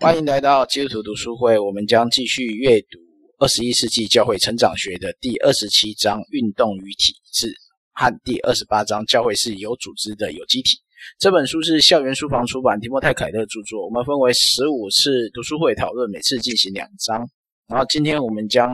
[0.00, 2.98] 欢迎来到基督徒读书会，我们将继续阅读
[3.38, 7.52] 《二十一世纪教会成长学》的第二十七章“运动与体制”
[7.94, 10.78] 和第二十八章“教会是有组织的有机体”。
[11.18, 13.84] 这本书是校园书房出版，提莫泰·凯勒著作。
[13.84, 17.28] 我们分为十五次读书会讨论，每次进行两章。
[17.66, 18.70] 然后今天我们将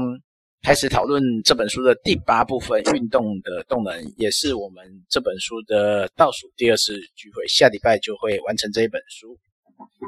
[0.60, 7.48] 开始讨论这本书的第八部分“运动的动能”，也是我们这本书的倒数第二次聚会。
[7.48, 9.38] 下礼拜就会完成这一本书。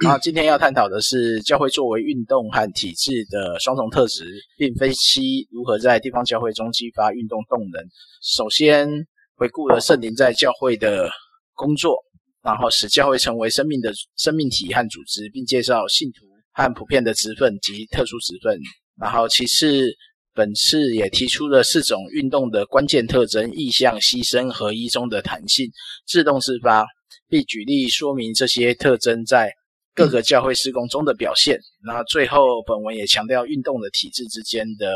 [0.05, 4.25] 好，今天要探讨的是教会作为运动和体制的双重特质，
[4.57, 7.83] 并分析如何在地方教会中激发运动动能。
[8.23, 8.89] 首先，
[9.37, 11.11] 回顾了圣灵在教会的
[11.55, 11.97] 工作，
[12.43, 18.61] 然后使教会成为生命的生命体和组织，并介绍信徒和普遍的职分及特殊职分。
[19.01, 19.95] 然后，其次，
[20.35, 25.71] 本次也提出了四种运动的关键特征：意向、牺牲、合一中的弹性、
[26.07, 26.87] 自动自发，
[27.29, 29.53] 并举例说明这些特征在
[29.95, 34.93] 各个教会施工中的表现，那最后本文也强调运动的体制之间的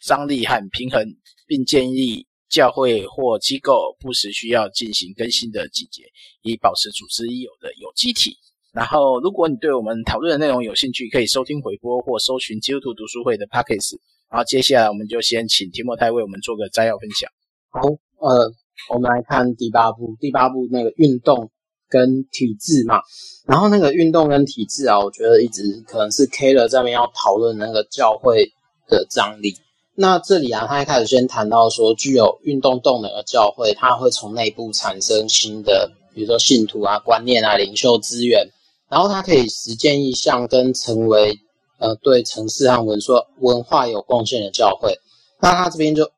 [0.00, 1.04] 张力和平衡，
[1.46, 6.02] 并建议教会或机构不时需要进行更新的季节，
[6.42, 8.36] 以保持组织已有的有机体。
[8.72, 14.00] 然后，如果你对我们讨论的内容有兴趣，可以收听回播或搜寻基督徒读书会的 p a c k a g e。
[14.30, 17.30] 然后接下来我们就先请提莫泰为我们做个摘要分享。
[17.70, 17.80] 好，
[18.18, 18.52] 呃，
[18.92, 21.50] 我们来看第八部，第八部那个运动。
[21.86, 23.02] 跟体制嘛，
[23.46, 28.52] 然后那个运动跟体制啊，我觉得一直可能是 Keller 这边要讨论那个教会
[28.88, 29.54] 的张力。
[29.94, 38.48] 那这里啊，他一开始先谈到说，具有运动动能的教会，它会从内部产生新的，比如说信徒啊、观念啊、领袖资源，
[38.88, 41.38] 然后它可以实践意向跟成为
[41.78, 44.98] 呃对城市和文说文化有贡献的教会。
[45.40, 46.10] 那他这边就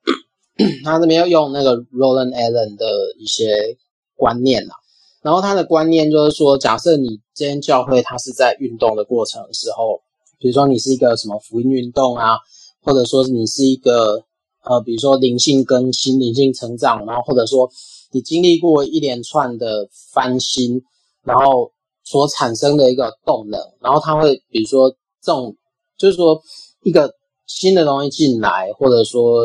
[0.84, 2.86] 他这边要用那个 Roland Allen 的
[3.18, 3.76] 一些
[4.14, 4.74] 观念啊。
[5.22, 10.00] 然后他的观念就是说，假设你这间教会它是在运动的过程时候，
[10.38, 12.38] 比如说你是一个什么福音运动啊，
[12.82, 14.22] 或者说你是一个
[14.64, 17.68] 呃，比如说灵性更新、灵性成长，然后或者说
[18.12, 20.80] 你经历过一连串的翻新，
[21.24, 21.72] 然后
[22.04, 24.88] 所产生的一个动能，然后它会比如说
[25.20, 25.56] 这种
[25.98, 26.40] 就是说
[26.84, 27.12] 一个
[27.46, 29.44] 新的东西进来，或者说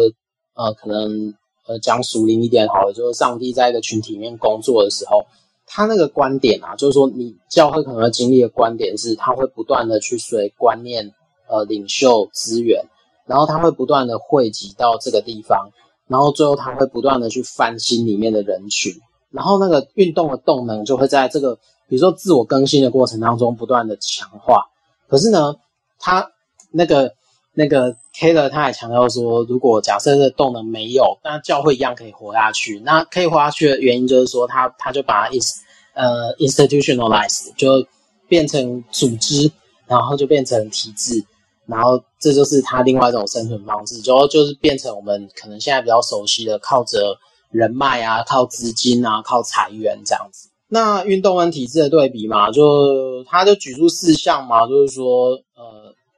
[0.54, 1.34] 呃可能
[1.68, 5.26] 呃讲属灵一点好了，就是上帝在一个群体里面工作的时候。
[5.74, 11.14] 他那个观点啊，就是说，你教会可能会经历的观点是，他会不断的去随观念、
[11.48, 12.84] 呃，领袖资源，
[13.26, 15.70] 然后他会不断的汇集到这个地方，
[16.08, 18.92] 然后最后他会不断的去翻新里面的人群，
[19.30, 21.56] 然后那个运动的动能就会在这个，
[21.88, 24.66] 比如说自我更新的过程当中不断的强化。
[25.08, 25.56] 可是呢，
[26.00, 26.32] 他
[26.70, 27.14] 那个。
[27.54, 32.80] 那个 Keller 他还强调说，如果假设这个动能没有，那教会一样可以活下去。
[32.86, 35.56] 那可以活下去的原因就是说他，他就把它 ins
[35.94, 37.86] 呃 institutionalized 就
[38.30, 39.52] 变成组织，
[39.86, 41.22] 然后就变成体制，
[41.66, 47.18] 然后这就是他另外一种生存方式，就就是变成我们可能现在比较熟悉的，靠着
[47.50, 50.48] 人脉啊，靠资金啊，靠财源这样子。
[50.70, 55.42] 那运动跟体制的对比嘛，就他就举出四项嘛，就是说。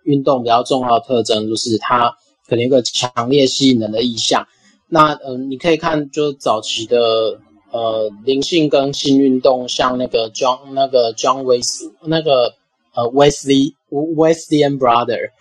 [0.04, 2.16] 运动比较重要的特征就是它
[2.48, 4.48] 可能有一个强烈吸引人的意向。
[4.88, 7.40] 那嗯、你可以看就早期的
[7.72, 12.54] 呃灵性跟新运动，像那个 John 那个 John West 那个
[12.94, 15.32] 呃 Wesley Wesleyan Brother，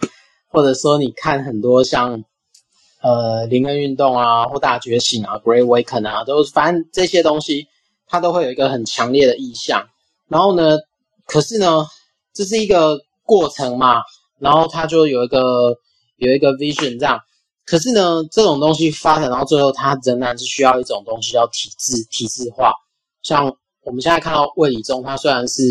[0.48, 2.24] 或者说你看很多像
[3.02, 7.66] 呃灵恩运动啊或大觉醒啊 Great Awakening 啊，都反正这些东西
[8.06, 9.88] 它都会有一个很强烈的意向。
[10.28, 10.78] 然后呢，
[11.26, 11.86] 可是呢，
[12.32, 14.02] 这是一个过程嘛。
[14.42, 15.78] 然后他就有一个
[16.16, 17.20] 有一个 vision 这样，
[17.64, 22.72] 可是呢，这种东西发展到最后，它仍然是需要一种东西叫体制、体制化。
[23.22, 25.62] 像我们现在看到卫理中，它虽然是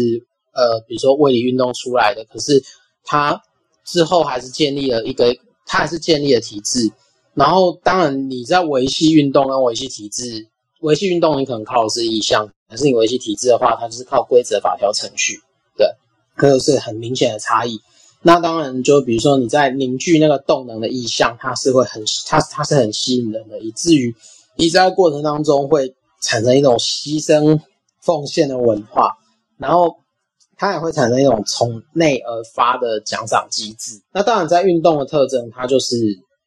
[0.54, 2.64] 呃，比如说卫理运动出来的，可是
[3.04, 3.42] 它
[3.84, 6.90] 之后还是建立了一个，它还是建立了体制。
[7.34, 10.48] 然后当然你在维系运动跟维系体制，
[10.80, 15.42] 维系运动你可能靠的是意向，可是你维系体制的话，它就是靠规则、法条、程序，
[15.78, 15.88] 对，
[16.38, 17.82] 这是很明显的差异。
[18.24, 24.16] 那当然，就比如说你在凝聚那个动能的意向，它是会很，它它是很吸引人的，以至于
[24.56, 27.60] 你在过程当中会产生一种牺牲
[28.00, 29.18] 奉献的文化，
[29.58, 29.96] 然后
[30.56, 34.02] 它也会产生一种从内而发的奖赏机制。
[34.14, 35.96] 那当然，在运动的特征，它就是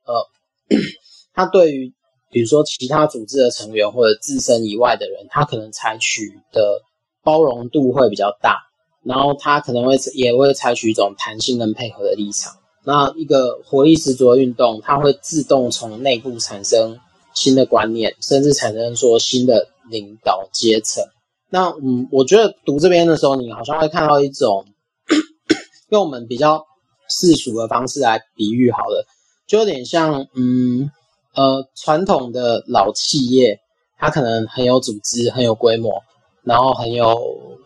[0.04, 0.28] 呃，
[1.34, 1.92] 它对于
[2.30, 6.82] 比如说其他组织的成员或者自身以外的人，它可能采取的
[7.24, 8.60] 包容度会比较大。
[9.04, 12.54] 然后他可能会也会采取一种弹性跟配合的立场。
[12.86, 16.98] 那一个活力十足的运动，它会自动从内部产生
[17.32, 21.02] 新的观念，甚至产生说新的领导阶层。
[21.48, 24.66] 那嗯，我觉得读这边的时候，你好像会看到一种
[25.90, 26.66] 用我们比较
[27.08, 29.06] 世俗的方式来比喻好了，
[29.46, 30.90] 就有点像，嗯，
[31.34, 33.60] 呃，传统的老企业，
[33.98, 36.02] 它可能很有组织、很有规模，
[36.42, 37.18] 然后很有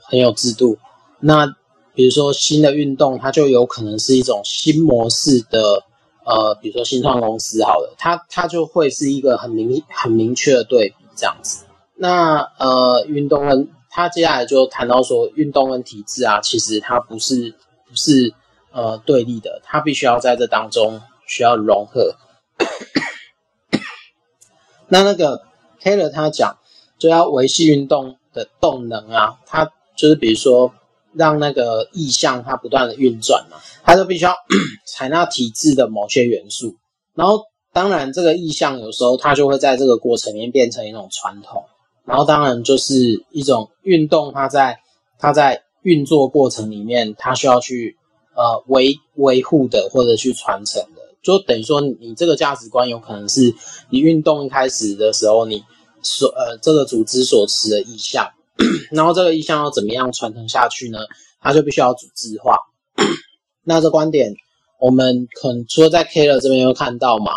[0.05, 0.79] 很有制度。
[1.21, 1.55] 那
[1.95, 5.85] 比如说新的运动，它就有可能是一种新模式的，
[6.25, 11.65] 呃，比如说新创公司好了，它它就会是一个很明很明确的对比这样子。
[11.97, 17.57] 那呃，运动跟他接下来就谈到说，运动跟体制啊，其实它不是
[17.89, 18.33] 不是
[18.71, 22.15] 呃对立的，它必须要在这当中需要融合。
[24.87, 25.43] 那那个
[25.83, 26.59] Taylor 他讲，
[26.97, 30.73] 就要维系运动的动能啊，他就是比如说
[31.19, 34.35] 让那个意象它不断的运转嘛，它就必须要
[34.87, 36.77] 采纳体制的某些元素，
[37.15, 37.43] 然后
[37.73, 41.65] 当然这个意象有时候它就会在这个过程里面变成一种传统。
[42.05, 44.81] 然后当然就是一种运动，它在
[45.19, 47.99] 它在运作过程里面，它需要去
[48.35, 53.55] 呃维维护的或者去传承的，就等于说你这个价值观有可能是
[53.91, 55.63] 你运动一开始的时候你
[56.03, 58.31] 所呃这个组织所持的意向，
[58.93, 60.99] 然后这个意向要怎么样传承下去呢？
[61.41, 62.57] 它就必须要组织化。
[63.65, 64.35] 那这观点
[64.81, 67.33] 我们可能除了在 Keller 这边有看到嘛，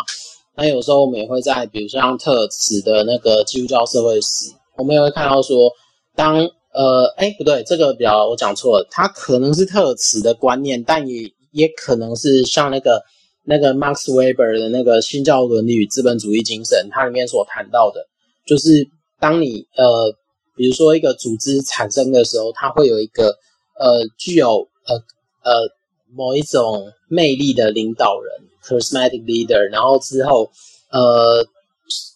[0.56, 4.52] 那有时候我们也会在比如说像特尔茨的那个基督教社会史。
[4.74, 5.70] 我们也会看到说，
[6.16, 13.02] 当呃，哎，不对，这个比较我讲错了，它可能是特尔茨的观念，但也也可能是像那个
[13.44, 18.00] 那个 Max Weber 的那个新教伦理与资本主义精神，它里面所谈到的，
[18.46, 18.88] 就是
[19.20, 20.16] 当你呃，
[20.56, 23.36] 比如说一个组织产生的时候，它会有一个
[23.78, 24.94] 呃，具有呃
[25.42, 25.68] 呃
[26.14, 30.50] 某一种魅力的领导人 （charismatic leader），然后之后
[30.90, 31.46] 呃，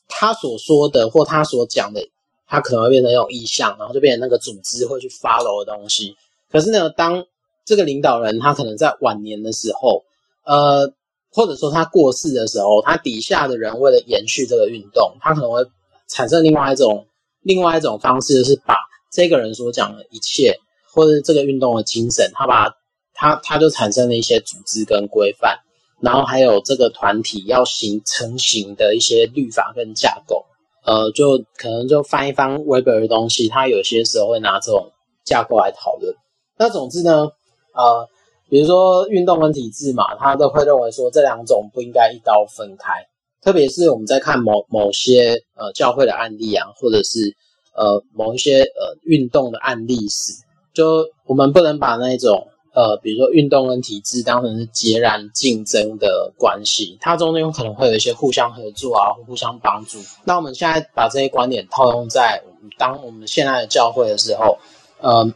[0.08, 2.08] 他所说的或他所讲的。
[2.48, 6.14] 他可能会变成一种意象，然后就变成那个组织会去 follow 的东西。
[6.48, 7.26] 可是呢，当
[7.64, 10.04] 这个领导人他可能在晚年的时候，
[10.44, 10.92] 呃，
[11.32, 15.66] 或者说他过世的时候，他底下的人为了延续这个运动，他可能会
[16.06, 17.08] 产生另外一种
[17.46, 18.74] 另外一种方式，就是把
[19.12, 20.58] 这个人所讲的一切，
[20.92, 22.74] 或者这个运动的精神，他把
[23.14, 25.60] 他他就产生了一些组织跟规范，
[26.00, 30.44] 然后还有这个团体要形成型的一些律法跟架构。
[30.84, 34.90] 呃，就可能就翻一翻 Weber 的东西，他有些时候会拿这种
[35.24, 36.14] 架构来讨论。
[36.58, 37.28] 那总之呢，
[37.74, 38.08] 呃，
[38.48, 43.06] 比如说运动跟体制嘛，他都会认为说这两种不应该一刀分开。
[43.46, 47.36] 特别是我们在看某某些呃教会的案例啊，或者是
[47.76, 50.32] 呃某一些呃运动的案例时，
[50.74, 52.48] 就我们不能把那种。
[52.74, 59.98] 呃，比如说运动跟体制当成是截然竞争的关系，它中间有可能会有一些互相合作啊，互相帮助。
[60.24, 62.42] 那我们现在把这些观点套用在
[62.76, 64.58] 当我们现在的教会的时候，
[65.00, 65.32] 呃，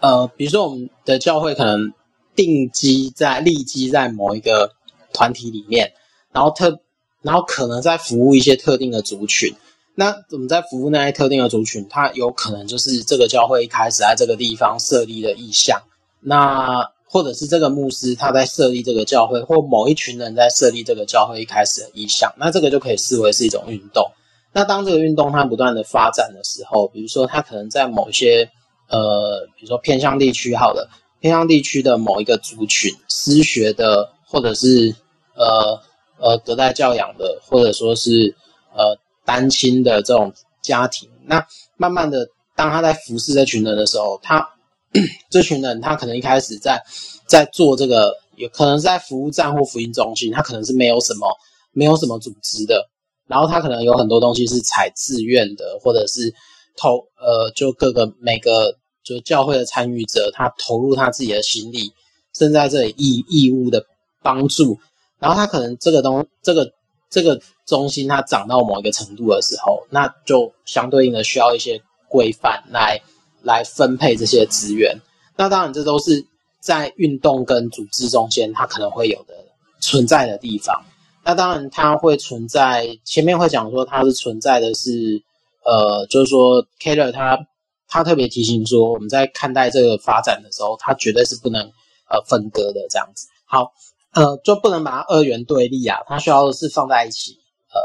[0.00, 1.92] 呃，比如说我们的教会可能
[2.34, 4.70] 定基在立基在某一个
[5.12, 5.92] 团体里面，
[6.32, 6.80] 然后特，
[7.24, 9.52] 然后可能在服务一些特定的族群。
[9.96, 15.82] 那我们在服务那些特定的族群，它有可能就是这个教会一开始在这个地方设立的意向。
[16.20, 24.10] 那或者是这个牧师他在设立这个教会，或某一群人在设立这个教会一开始的意向，那这个就可以视为是一种运动。
[24.52, 28.50] 那当这个运动它不断的发展的时候，比如说它可能在某些
[28.88, 30.90] 呃，比如说偏向地区，好了，
[31.20, 34.94] 偏向地区的某一个族群，失学的，或者是
[35.34, 35.80] 呃
[36.24, 38.34] 呃隔代教养的，或者说是
[38.74, 42.26] 呃单亲的这种家庭，那慢慢的
[42.56, 44.50] 当他在服侍这群人的时候，他。
[45.28, 46.80] 这群人，他可能一开始在
[47.26, 51.26] 在做这个，有可能在服务站或福音中心，他可能是没有什么
[51.72, 52.88] 没有什么组织的，
[53.26, 56.32] 然后他可能有很多东西是采自愿的，或者是
[56.76, 61.90] 投呃，就各个每个就教会的参与者，他投入他自己的心力，
[62.32, 63.84] 正在这里义义务的
[64.22, 64.78] 帮助，
[65.18, 66.72] 然后他可能这个东这个
[67.10, 73.00] 这个中心它长到某一个程度的时候，那就相对应的需要一些规范来。
[73.46, 75.02] 来分配这些资源，
[75.36, 76.24] 那当然这都是
[76.60, 79.34] 在运动跟组织中间，它可能会有的
[79.82, 80.82] 存在的地方。
[81.22, 85.22] 那当然它会存在，前面会讲说它是存在的是，
[85.62, 87.38] 呃，就是说 Keller 他
[87.86, 91.70] 他特别提醒说，我们在看待这个发展的时候，它绝对是不能
[92.08, 93.26] 呃分割的这样子。
[93.44, 93.74] 好，
[94.14, 97.32] 呃，就不能把它二元对立啊，它需要的是放在一起，
[97.72, 97.80] 呃，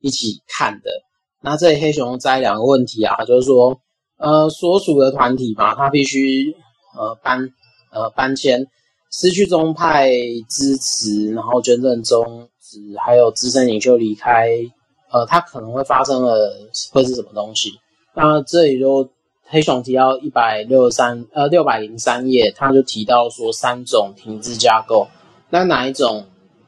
[0.00, 0.90] 一起看的。
[1.40, 3.80] 那这里黑熊摘两个问题啊，就是说。
[4.18, 6.54] 呃，所属的团体嘛，他必须
[6.96, 7.50] 呃搬
[7.90, 8.68] 呃搬迁，
[9.10, 10.12] 失去宗派
[10.48, 14.48] 支持，然后捐赠宗旨，还有资深领袖离开，
[15.10, 16.56] 呃，他可能会发生了
[16.92, 17.70] 会是什么东西？
[18.14, 19.10] 那这里就
[19.42, 25.08] 黑熊提到一百六十三呃六百零三页，他就提到说三种体制架构，
[25.52, 26.24] 那哪一种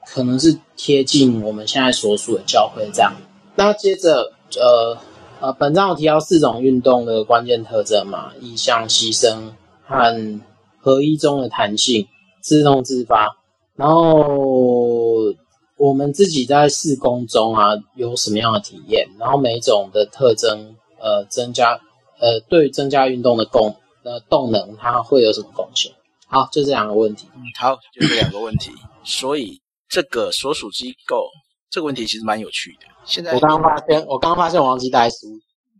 [0.06, 3.14] 可能是贴近我们现在所属的教会这样？
[3.56, 4.98] 那接着呃
[5.40, 9.52] 呃，本章有提到四种运动的关键特征嘛，意向、牺牲
[9.86, 10.40] 和
[10.78, 12.06] 合一中的弹性，
[12.42, 13.38] 自动自发。
[13.74, 15.32] 然后
[15.78, 19.08] 我们自己在试工中啊有什么样的体验？
[19.18, 21.80] 然后每一种的特征呃增加。
[22.20, 23.74] 呃，对增加运动的功
[24.04, 25.90] 呃动能，它会有什么贡献？
[26.34, 27.28] 好，就这两个问题。
[27.36, 28.72] 嗯，好，就这两个问题。
[29.06, 31.28] 所以这个所属机构
[31.70, 32.88] 这个问题其实蛮有趣的。
[33.06, 35.16] 现在我刚刚发现，我刚刚发现我忘记带书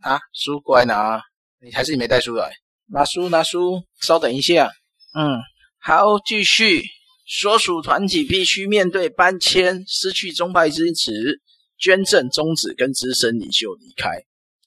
[0.01, 1.21] 啊，书过来拿。
[1.61, 2.53] 你还是你没带书来？
[2.87, 4.71] 拿书拿书，稍等一下。
[5.15, 5.41] 嗯，
[5.81, 6.85] 好，继续。
[7.27, 11.41] 所属团体必须面对搬迁、失去宗派支持、
[11.79, 14.11] 捐赠终止跟资深领袖离开。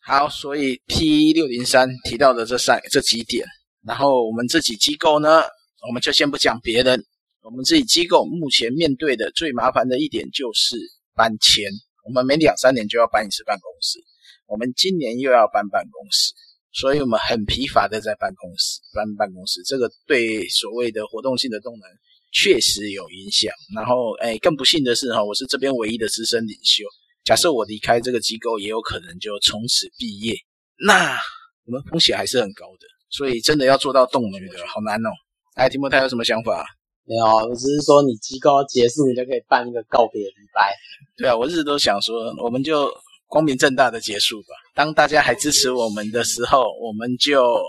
[0.02, 3.46] 好，所以 P 六零三提到的这三这几点，
[3.86, 5.44] 然后我们这几机构呢，
[5.86, 7.04] 我们就先不讲别人，
[7.42, 10.76] 我们自己机构目前面对的最麻烦的一点就是
[11.16, 11.70] 搬迁。
[12.06, 14.00] 我们每两三年就要搬一次办公室，
[14.48, 16.34] 我们今年又要搬办公室，
[16.72, 21.90] 所以我们很疲乏的在办公室搬办公室，这个对所谓的活动性的动能
[22.32, 23.54] 确实有影响。
[23.76, 26.86] 然后，哎，更不幸的是哈，我是这边唯一的资深领袖。
[27.26, 30.34] 假设我离开这个机构，也有可能就从此毕业，
[30.86, 31.18] 那
[31.66, 35.10] 我们风险还是很高的，所以真的要做到动能的，好难哦。
[35.58, 36.64] 哎，提莫太有什么想法？
[37.04, 40.72] 没有，我只是说你机构结束，你就可以办一个告别礼拜。
[41.18, 42.88] 对啊，我一直都想说，我们就
[43.26, 44.50] 光明正大的结束吧。
[44.76, 47.60] 当大家还支持我们的时候，我们就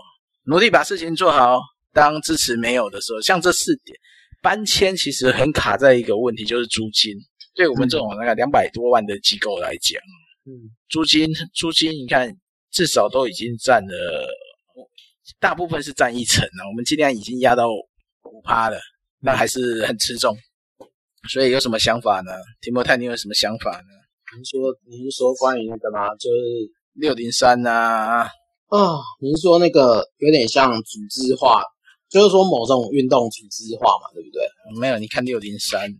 [0.44, 1.58] 努力把事情做好；
[1.94, 3.96] 当支持没有的时候，像这四点，
[4.42, 7.14] 搬迁其实很卡在一个问题，就是租金。
[7.54, 9.98] 对我们这种那个两百多万的机构来讲，
[10.44, 12.30] 嗯，租金租金，你看
[12.70, 14.28] 至少都已经占了，
[15.40, 16.68] 大部分是占一成了。
[16.68, 18.78] 我们尽量已经压到五趴了，
[19.20, 20.36] 那还是很吃重。
[21.28, 22.32] 所以有什么想法呢？
[22.60, 23.88] 提莫太，你有什么想法呢？
[24.36, 26.08] 您说，您是说关于那个吗？
[26.16, 28.28] 就是六零三呐？
[28.68, 28.78] 啊，
[29.20, 31.62] 您说那个有点像组织化，
[32.10, 34.42] 就是说某种运动组织化嘛，对不对？
[34.80, 35.90] 没有，你看六零三。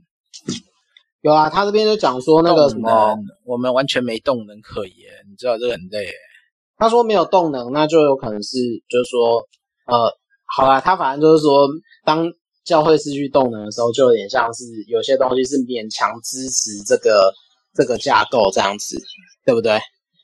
[1.23, 6.07] 有啊，他这边就讲说那个什么，我们完全没动能可言，你知道这个很累。
[6.79, 8.57] 他说没有动能，那就有可能是，
[8.89, 9.43] 就是说，
[9.87, 10.11] 呃，
[10.47, 11.67] 好啦，他反正就是说，
[12.05, 12.25] 当
[12.65, 17.35] 教会失去动能的时候，就有点像是有些东西是勉强支持这个
[17.75, 18.97] 这个架构这样子，
[19.45, 19.79] 对不对？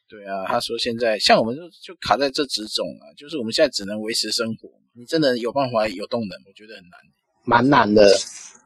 [0.08, 7.00] 对啊，他说现在像我们就就卡在这几种啊，就是我们现在只能维持生活，你真的有办法有动能，我觉得很难，
[7.44, 8.06] 蛮难的，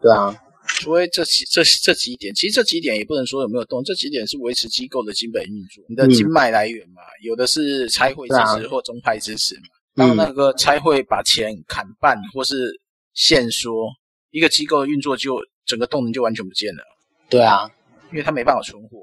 [0.03, 0.37] 对啊。
[0.79, 5.85] 除非这几这这几点，其实这几点也不能说有没有动，这几点是维持机构的基本运作。
[5.89, 9.63] 你的经脉来源嘛，嗯、有的是拆会支持或中派支持嘛。
[9.97, 12.81] 当那个拆会把钱砍半或是
[13.13, 13.89] 限缩，
[14.31, 16.83] 一个机构的运作就整个动能就完全不见了。
[17.29, 17.69] 对啊，
[18.13, 18.99] 因为它没办法存活。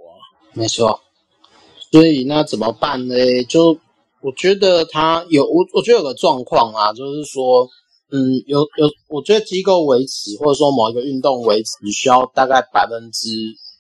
[0.54, 1.00] 没错。
[1.92, 3.16] 所以那怎么办呢？
[3.50, 3.78] 就
[4.22, 7.70] 我觉得他有我我觉得有个状况啊，就是说。
[8.12, 13.28] 嗯，有有，我觉得机构维持或者说某一个运动维持需要大概百分之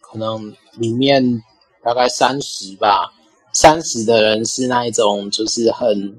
[0.01, 1.43] 可能里面
[1.83, 3.13] 大概三十吧，
[3.53, 6.17] 三十的人是那一种就是很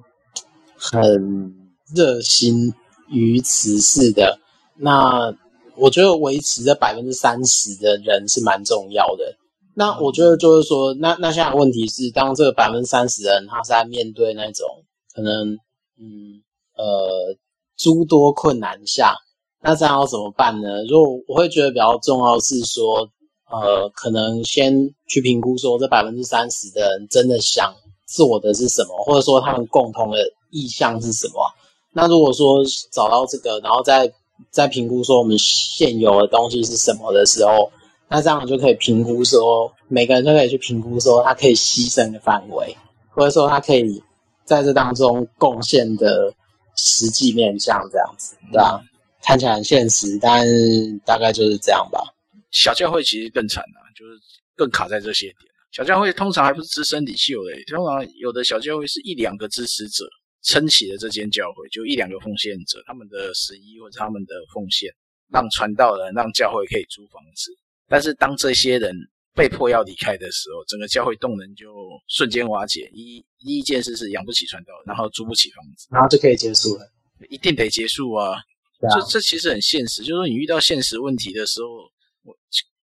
[0.76, 1.52] 很
[1.92, 2.72] 热心
[3.08, 4.38] 于此事的。
[4.76, 5.36] 那
[5.76, 9.36] 我觉得维持这百分之三十的人是蛮重要的。
[9.74, 14.64] 那我觉得就是说，那那现在问题是，当这个百分之三十的人他是在面对那种
[15.12, 15.54] 可能
[15.98, 16.40] 嗯
[16.76, 17.36] 呃。
[17.76, 19.14] 诸多困难下，
[19.62, 20.82] 那这样要怎么办呢？
[20.88, 23.08] 如果我会觉得比较重要是说，
[23.50, 27.74] 呃，可能先去评估说这百分之三十的人真的想
[28.06, 30.18] 做的是什么，或者说他们共同的
[30.50, 31.34] 意向是什么。
[31.92, 34.10] 那如果说找到这个，然后再
[34.50, 37.70] 再评估说我们现有的东西是什么的时候，
[38.08, 42.76] 那这样就可以评估说每个人都可以去评估说他可以牺牲的范围，
[43.10, 44.02] 或者说他可以
[44.44, 46.32] 在这当中贡献的。
[46.76, 48.82] 实际面向这样子，对吧？
[49.22, 50.46] 看起来很现实，但
[51.04, 52.00] 大概就是这样吧。
[52.52, 54.12] 小教会其实更惨啊，就是
[54.54, 55.36] 更卡在这些点。
[55.72, 60.06] 小教会通常还不是资深领袖嘞，通常有的小教会是一两个支持者
[60.42, 64.88] 撑起了这间教会，就一两个奉献者，他们的十一或者他们的奉献，
[65.30, 67.50] 让传道人、让教会可以租房子。
[67.88, 68.94] 但是当这些人
[69.36, 71.66] 被迫要离开的时候，整个教会动能就
[72.08, 72.90] 瞬间瓦解。
[72.94, 76.90] 一第一件事是养不起传道，然后租不起房子，然后就可以结束了。
[77.28, 78.36] 一定得结束啊！
[78.80, 81.68] 这、啊、这其实很现实，就是说你遇到现实问题的时候，
[82.24, 82.34] 我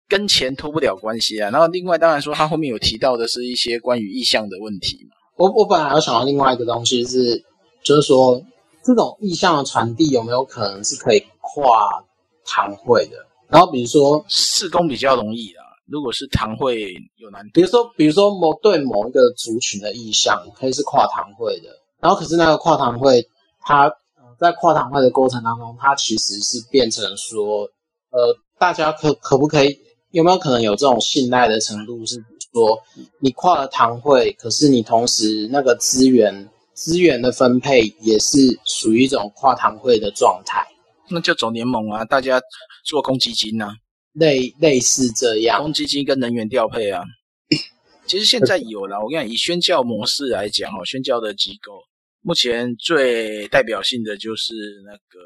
[0.08, 1.50] 跟钱脱不了关系啊。
[1.50, 5.16] 然后另外当然说，他后面有提到的是一些关于意向的问题嘛。
[5.36, 7.44] 我我本来有想到另外一个东西是，
[7.82, 8.44] 就是说
[8.84, 12.04] 这种意向的传递有没有可能是可以跨
[12.44, 13.16] 堂会的？
[13.48, 17.50] 然后比如说事工比较容易啊，如果是堂会有难度。
[17.54, 23.26] 比如说，比如说某对某一个族群的意向可以是跨堂会的，然后可是那个跨堂会
[23.60, 23.92] 它
[24.38, 27.62] 在跨堂会的过程当中，它其实是变成说，
[28.10, 29.78] 呃，大家可可不可以
[30.10, 32.16] 有没有可能有这种信赖的程度，是
[32.52, 32.80] 说
[33.20, 40.66] 你跨了堂会，可是你同时那个资源资源的分配也是属于一种跨堂会的状态。
[41.10, 42.40] 那就走联盟啊，大家
[42.84, 43.74] 做公积金啊，
[44.18, 47.02] 类类似这样，公积金跟能源调配啊。
[48.06, 51.82] 其实现在有了，我跟你讲，以宣教模式来讲，哦，宣教的机构
[52.22, 54.54] 目前最代表性的就是
[54.86, 55.20] 那个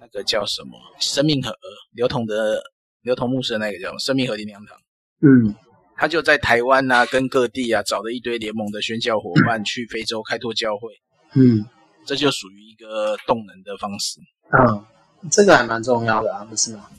[0.00, 1.56] 那个叫什么生命河
[1.92, 2.62] 流通的
[3.02, 4.76] 流通牧师的那个叫生命河灵粮堂，
[5.22, 5.54] 嗯，
[5.96, 10.92] 他就在台湾啊，跟各地啊找了一堆联盟的宣教伙伴去非洲开拓教会，
[11.34, 11.64] 嗯，
[12.04, 14.18] 这就属于一个动能的方式。
[14.50, 14.84] 嗯，
[15.30, 16.90] 这个还蛮重要的啊，不是吗？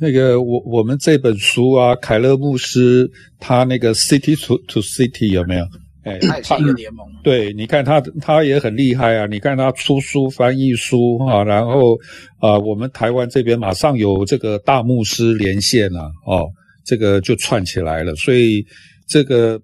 [0.00, 5.64] 那个我我们这本书啊，凯勒牧师他那个 City to to City 有没有？
[6.04, 7.06] 哎，他也是一个联盟。
[7.22, 9.26] 对，你看他他也很厉害啊！
[9.26, 11.94] 你看他出书翻译书啊，然后
[12.38, 16.48] 啊、呃，我们台湾这边马上有这个大牧师连线了、啊、哦，
[16.84, 18.14] 这个就串起来了。
[18.16, 18.64] 所以
[19.06, 19.60] 这个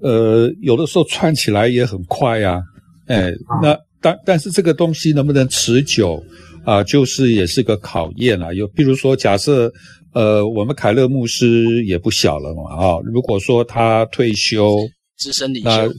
[0.00, 2.62] 呃，有的时候串起来也很快呀、啊，
[3.08, 3.32] 哎，
[3.62, 3.78] 那。
[4.04, 6.22] 但但是这个东西能不能持久
[6.64, 8.52] 啊、呃，就是也是个考验啊。
[8.52, 9.72] 有，比如说，假设
[10.12, 14.78] 呃，我们凯勒牧师也不小了嘛，啊，如果说他退休，
[15.16, 15.94] 资深领袖，嗯，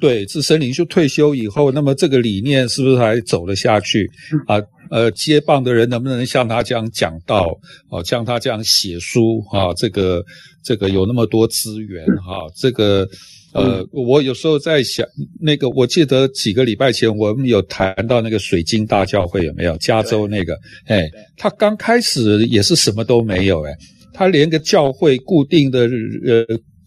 [0.00, 4.08] 对，资深领袖退休以后，那么这个理念是不是还走了下去
[4.46, 4.56] 啊？
[4.90, 7.46] 呃，接棒的人能不能像他这样讲道，
[7.90, 9.74] 哦、啊，像他这样写书啊？
[9.76, 10.24] 这个
[10.64, 13.08] 这个有那么多资源哈、啊，这个。
[13.56, 15.06] 呃，我有时候在想，
[15.40, 19.76] 那个我记得几个礼拜前我们有谈到那个水晶大教会有没有？
[19.78, 23.72] 加州那个，哎，他刚开始也是什么都没有，哎，
[24.12, 25.88] 他连个教会固定的
[26.24, 26.44] 呃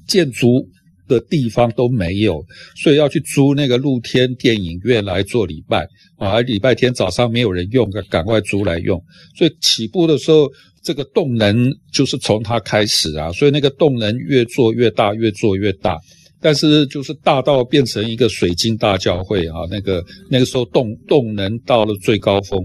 [0.07, 0.67] 建筑
[1.07, 9.01] 的地方都没有，所以要去租那个露天电影院来做礼拜啊，礼拜天早上没有人用，赶快租来用。
[9.35, 10.47] 所以起步的时候，
[10.83, 15.97] 这个动能就是从他开始啊，所以那个动能越做越大，越做越大。
[16.41, 22.59] 但是就是大到变成一个水晶大教会啊，那个那个时候动动能到了最高峰，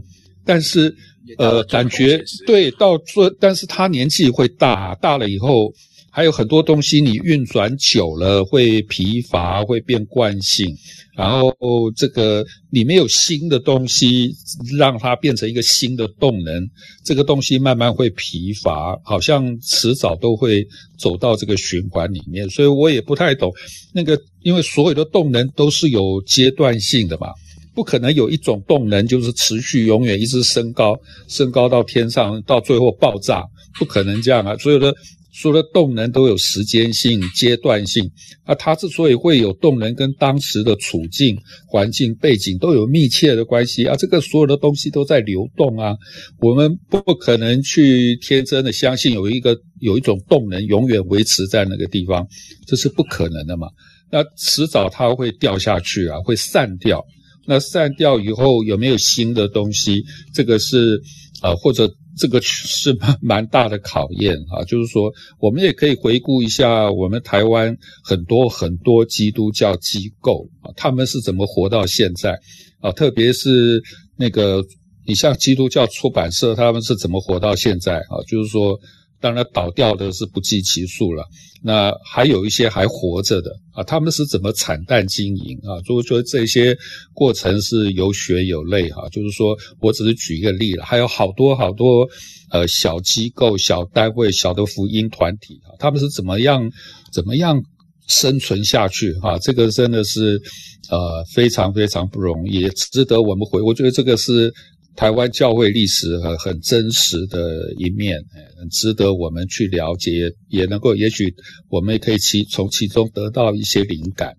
[0.44, 0.94] 但是
[1.38, 5.72] 呃感觉对到最，但是他年纪会大，大了以后。
[6.16, 10.64] 还有很多东西，你运转久了会疲乏，会变惯性，
[11.16, 11.52] 然后
[11.96, 14.32] 这个里面有新的东西，
[14.78, 16.70] 让它变成一个新的动能，
[17.04, 20.64] 这个东西慢慢会疲乏，好像迟早都会
[20.96, 22.48] 走到这个循环里面。
[22.48, 23.52] 所以我也不太懂
[23.92, 27.26] 那个，因为所有的动能都是有阶段性的嘛，
[27.74, 30.96] 不可能有一种动能就是持续永远一直升高，
[31.26, 33.42] 升高到天上，到最后爆炸，
[33.80, 34.56] 不可能这样啊！
[34.58, 34.94] 所有的。
[35.36, 38.08] 所有的动能都有时间性、阶段性，
[38.44, 43.96] 啊，它之所以会有动能，跟当时的处境、环境、背景都有密切的关系啊。
[43.96, 45.96] 这个所有的东西都在流动啊，
[46.38, 52.24] 我们不可能去天真的相信有一个有一种动能永远维持在那个地方，
[52.64, 53.66] 这是不可能的嘛。
[54.12, 57.04] 那迟早它会掉下去啊，会散掉。
[57.44, 60.04] 那散掉以后有没有新的东西？
[60.32, 61.02] 这个是
[61.42, 61.92] 啊，或者。
[62.16, 72.38] 这个是蛮蛮大的考验啊， 就是说，我们也可以回顾一下我们台湾很多很多基督教机构啊，他们是怎么活到现在
[72.80, 72.92] 啊？
[72.92, 73.82] 特别是
[74.16, 74.64] 那个，
[75.06, 78.22] 你像基督教出版社，他们是怎么活到现在啊？
[78.28, 78.78] 就是说。
[79.24, 81.24] 当然倒掉的是不计其数了，
[81.62, 85.80] 那还有一些还活着的啊，他们是怎么惨淡经营啊？
[85.86, 86.76] 如果说这些
[87.14, 92.06] 过程是有血有泪哈，就是说我只是举一个例了，还有好多好多
[92.50, 96.70] 呃小机构、小单位、小的福音团体啊，他们是怎么样
[97.10, 97.58] 怎么样
[98.06, 99.38] 生存下去啊？
[99.38, 100.38] 这个真的是
[100.90, 103.62] 呃非常非常不容易，值得我们回。
[103.62, 104.52] 我觉得这个是。
[104.96, 108.16] 台湾教会历史很很真实的一面，
[108.56, 111.34] 很值得我们去了解，也能够，也许
[111.68, 114.36] 我们也可以其从其中得到一些灵感，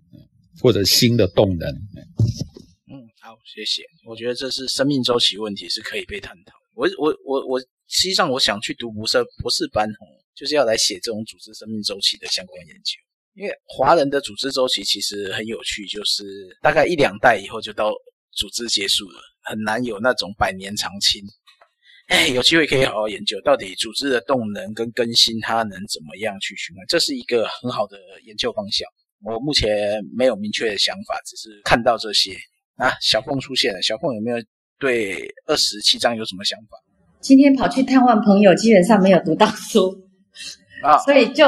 [0.62, 1.70] 或者新的动能。
[1.70, 3.84] 嗯，好，谢谢。
[4.08, 6.54] 我觉得这是生命周期问题，是可以被探讨。
[6.74, 9.90] 我我我我，实际上我想去读博士博士班，
[10.36, 12.94] 就是要来写这种组织生命周期的相关研究。
[13.34, 16.24] 因为华人的组织周期其实很有趣，就是
[16.62, 17.92] 大概一两代以后就到
[18.32, 19.20] 组织结束了。
[19.46, 21.24] 很难有那种百年长青，
[22.08, 28.88] 哎，有机会可以好好研究到底组织的动能跟更新，它能怎么样去循环，这是一个很好的研究方向。
[29.24, 29.70] 我目前
[30.16, 32.34] 没有明确的想法，只是看到这些，
[32.76, 34.38] 啊，小凤出现了，小凤有没有
[34.78, 36.78] 对二十七章有什么想法？
[37.22, 40.08] 今天跑去探望朋友，基本上没有读到书
[40.84, 41.46] 啊，所以就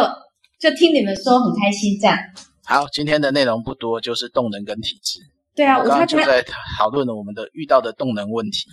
[0.59, 2.17] 就听你们说很开心这样。
[2.65, 5.19] 好，今天的内容不多，就是动能跟体质。
[5.57, 6.43] 对啊，我刚刚就在
[6.77, 8.69] 讨论了我们的遇到的动能问题。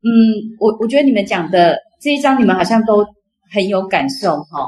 [0.00, 3.04] 嗯，我我觉得你们讲的这一章，你们好像都
[3.52, 4.64] 很有感受哈。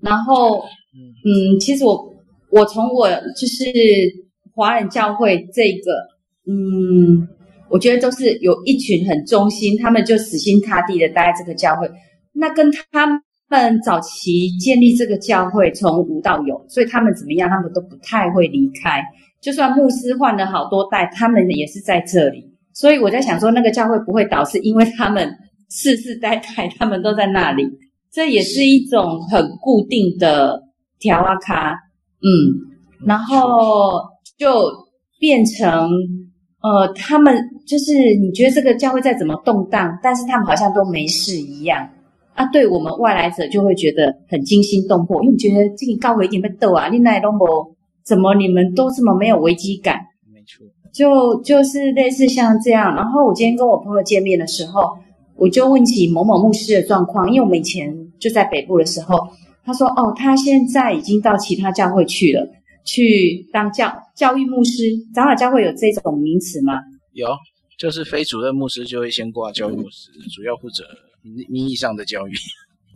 [0.00, 2.14] 然后，嗯，其实我
[2.50, 3.70] 我从我就是
[4.54, 5.92] 华人教会这个，
[6.50, 7.28] 嗯，
[7.68, 11.86] 我觉得都是有一群很忠心，他们就死心塌地的待在这个教会。
[12.32, 13.06] 那跟他
[13.50, 19.02] 们早期建立这个教会从无到有，所以他们怎么样，他们都不太会离开。
[19.40, 22.44] 就算牧师换了好多代，他们也是在这里。
[22.74, 25.28] 所以我在想说，那个教会不会倒，是因为他们
[25.70, 27.66] 世世代代他们都在那里。
[28.12, 30.60] 这也是一种很固定的
[30.98, 31.72] 条啊卡，
[32.22, 33.90] 嗯，然后
[34.36, 34.50] 就
[35.18, 35.88] 变成
[36.60, 41.88] 呃，他们就是你觉得这个教会再怎么动荡，但是他们好像都没事一样
[42.34, 42.44] 啊。
[42.46, 47.38] 对我们外来者就会觉得很惊心动魄，因为觉得这个教会一点被逗啊，你那都没。
[48.10, 50.00] 怎么你们都这么没有危机感？
[50.34, 52.92] 没错，就就是类似像这样。
[52.96, 54.98] 然后我今天跟我朋友见面的时候，
[55.36, 59.16] 我就问起某某牧师的状况，因为我们以前就在北部的时候，
[59.64, 62.44] 他说：“哦，他现在已经到其他教会去了，
[62.84, 64.82] 去当教教育牧师。
[65.14, 66.72] 长老教会有这种名词吗？”
[67.14, 67.28] 有，
[67.78, 70.82] 就是非主任牧师就会先挂教育牧师，嗯、主要负责
[71.22, 72.32] 名名义上的教育。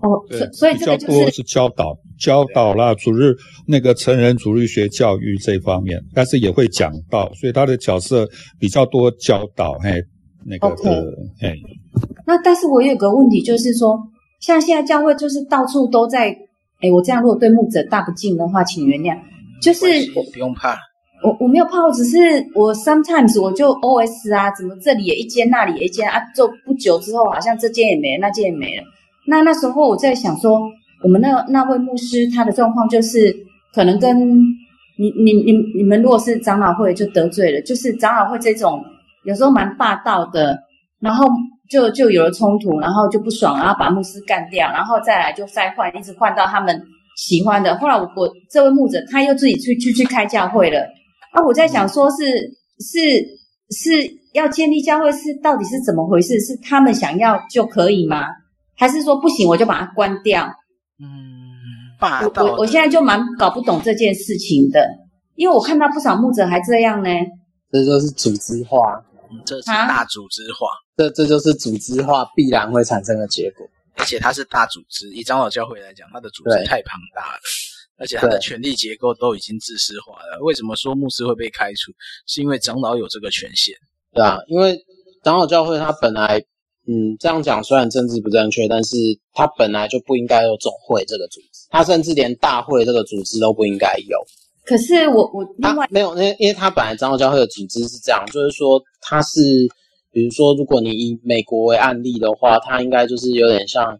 [0.05, 3.35] 哦，对，所以这个、就是、比较多是教导，教导啦，主日
[3.67, 8.29] 那个成人主日学教育这一方面，但是也会讲到，所以他的角色
[8.61, 10.03] 比较多教导，嘿，
[10.45, 11.15] 那个的，Okay.
[11.41, 11.55] 嘿。
[12.27, 13.99] 那但是我有个问题，就是说，
[14.41, 16.29] 像现在教会就是到处都在，
[16.81, 19.19] 哎，我这样如果对牧者大不敬的话，请原谅。
[19.63, 20.77] 就是我不用怕，
[21.25, 22.19] 我我没有怕，我只是
[22.55, 28.83] 我 sometimes 我就 OS 啊，怎么这里也一间，那里也一间啊，就不久之后好像这间也没了，那间也没了。
[29.27, 30.61] 那那时候我在想说，
[31.03, 33.35] 我们那那位牧师他的状况就是，
[33.75, 34.17] 可能跟
[34.97, 38.83] 你你你你们如果是长老会就得罪了，就是长老会这种
[39.25, 40.59] 有时候蛮霸道的，
[41.01, 41.27] 然后
[41.71, 46.81] 就就有了冲突，然后就不爽，然后把牧师干掉，然后再来就再换，一直换到他们
[47.17, 47.77] 喜欢的。
[47.79, 50.81] 后来我我这位牧者他又自己去去去开教会了，
[51.33, 52.17] 啊，我在想说是
[52.79, 53.01] 是
[53.71, 56.39] 是要建立教会是到底是怎么回事？
[56.41, 58.27] 是他们想要就可以吗？
[58.77, 60.47] 还是说不行，我就把它关掉。
[61.01, 61.09] 嗯，
[61.99, 62.45] 霸道。
[62.45, 64.87] 我我现在就蛮搞不懂这件事情的，
[65.35, 67.11] 因为我看到不少牧者还这样呢。
[67.71, 68.79] 这就是组织化，
[69.31, 70.69] 嗯、这是大组织化。
[70.69, 73.67] 啊、这这就是组织化必然会产生的结果。
[73.97, 77.41] 而且它是大组织，以长老教会来讲，它的组织太庞大了，
[77.99, 80.41] 而且它的权力结构都已经自私化了。
[80.43, 81.93] 为什么说牧师会被开除？
[82.27, 83.75] 是因为长老有这个权限。
[84.13, 84.77] 对啊，因为
[85.23, 86.45] 长老教会它本来。
[86.87, 88.97] 嗯，这样讲虽然政治不正确，但是
[89.33, 94.19] 他本来就不应该有总会这个组织，他甚至连大会这个组织都不应该有。
[94.67, 99.41] 可是我我另外没有，因为因为他本来长老教会的组织是这样，就是说他是，
[100.13, 103.99] 比如说如果你以美国为案例的话，他应该就是有点像，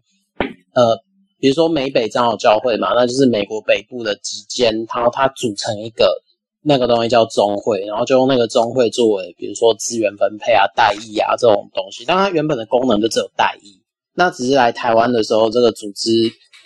[0.73, 0.97] 呃，
[1.39, 6.21] 比如说美北长老教会嘛，那就是美国北部的几间，然后它组成一个。
[6.67, 12.03] 那个东西叫中会，然后就用那个中会作为，比如说资源分配啊、代议啊这种东西。
[12.07, 13.79] 但它原本的功能就只有代议，
[14.15, 16.09] 那只是来台湾的时候，这个组织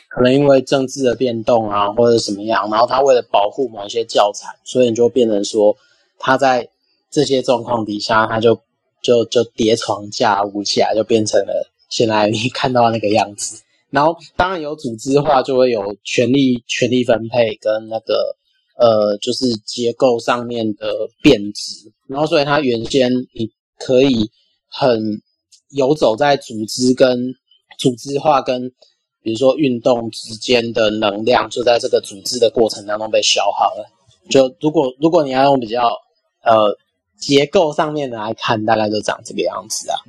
[0.08, 5.76] 可能因为政治的变动啊，或者什么样，然后他为了保护某一些教材，所以你就变成说，
[6.18, 6.70] 他在
[7.12, 8.58] 这些状况底下，他就
[9.02, 13.62] 就就叠床架屋起来，就变成了现在你看到那个样子。
[13.90, 18.38] 然后当然有组织化，就会有权力、权力分配跟那个。
[18.80, 20.88] 呃，就是结构上面的
[21.22, 24.32] 变质，然后所以它原先你可以
[24.70, 25.22] 很
[25.72, 27.36] 游走在组织跟
[27.78, 28.72] 组织化跟
[29.22, 33.86] 比如说运动之间的能量，就在这个组织的过程当中被消耗了。
[34.30, 35.90] 就如果如果你要用比较
[36.46, 36.56] 呃
[37.18, 40.00] 结构上面的来看，大概就长这个样子啊。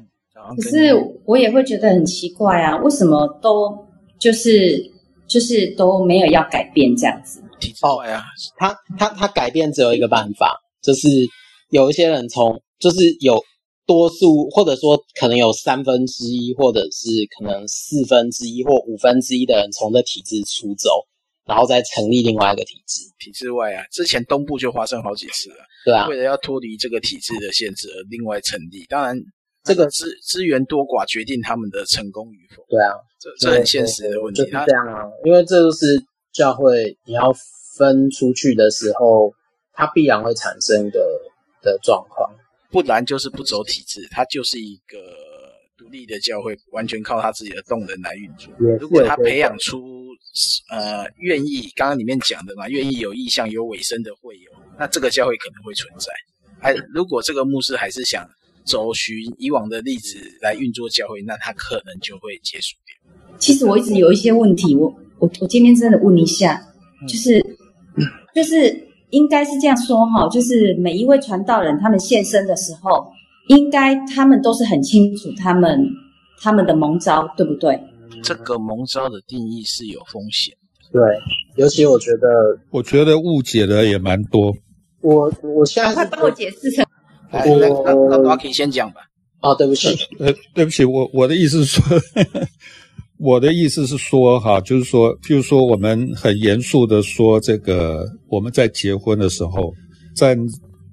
[0.56, 3.76] 可是我也会觉得很奇怪啊，为什么都
[4.18, 4.80] 就是
[5.26, 7.42] 就是都没有要改变这样子？
[7.82, 8.22] 哦呀，
[8.56, 11.08] 他他他改变只有一个办法，就是
[11.70, 13.42] 有一些人从，就是有
[13.86, 20.88] 多数或者说可能有三分之一，或者是可能四分之一或五分之一的人从这体制出走，
[21.46, 23.02] 然后再成立另外一个体制。
[23.18, 28.84] 体制外啊，之前东部就发生好几次了，对啊，为了要脱离这个体制的限制而另外成立。
[28.88, 29.16] 当然，
[29.64, 32.64] 这个资资源多寡决定他们的成功与否。
[32.68, 34.42] 对啊，这这很现实的问题。
[34.42, 36.02] 就是这样啊，因为这就是。
[36.32, 37.34] 教会你要
[37.76, 39.32] 分出去的时候，
[39.72, 41.00] 它必然会产生的
[41.62, 42.30] 的状况。
[42.70, 44.96] 不然就是不走体制，它就是一个
[45.76, 48.52] 独立的教会，完全靠他自己的动能来运作。
[48.78, 50.06] 如果他培养出
[50.70, 56.12] 呃愿意，刚刚里面讲的嘛，愿意有意向、有尾声的会友，那这个教会可能会存在。
[56.60, 58.24] 还如果这个牧师还是想
[58.64, 63.36] 走寻以往的例子来运作教会，那他可能就会结束掉。
[63.38, 66.60] 其实我一直有一些问题，我我我今天真的问一下，
[67.06, 67.38] 就是、
[67.96, 68.04] 嗯、
[68.34, 68.86] 就是。
[69.10, 73.10] 应该是这样说哈，就是每一位传道人他们现身的时候，
[73.48, 75.84] 应该他们都是很清楚他们
[76.40, 77.76] 他们的蒙招，对不对？
[78.22, 80.54] 这个蒙招的定义是有风险。
[80.92, 81.02] 对，
[81.56, 82.28] 尤其我觉得，
[82.70, 84.54] 我觉得误解的也蛮多。
[85.00, 86.86] 我我现在快帮我解释成。
[87.32, 89.00] 我那那那可以先讲吧。
[89.40, 89.88] 啊，对不起，
[90.20, 92.00] 呃，对不起，我我的意思是说。
[93.22, 99.74] 我的意思是说，哈，就是说，譬如说，我们很严肃的说，这个我们在结婚的时候，
[100.16, 100.34] 在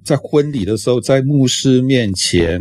[0.04, 2.60] 在婚礼的时候，在牧师面前，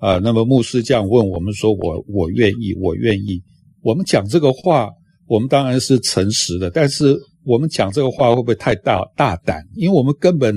[0.00, 3.40] 啊、那么牧师这样问我们说我，我愿意，我愿意。
[3.80, 4.90] 我们讲这个话，
[5.26, 9.62] 我们当然是诚实的，但是我们讲这个话会不会太大大胆？
[9.76, 10.54] 因为我们根本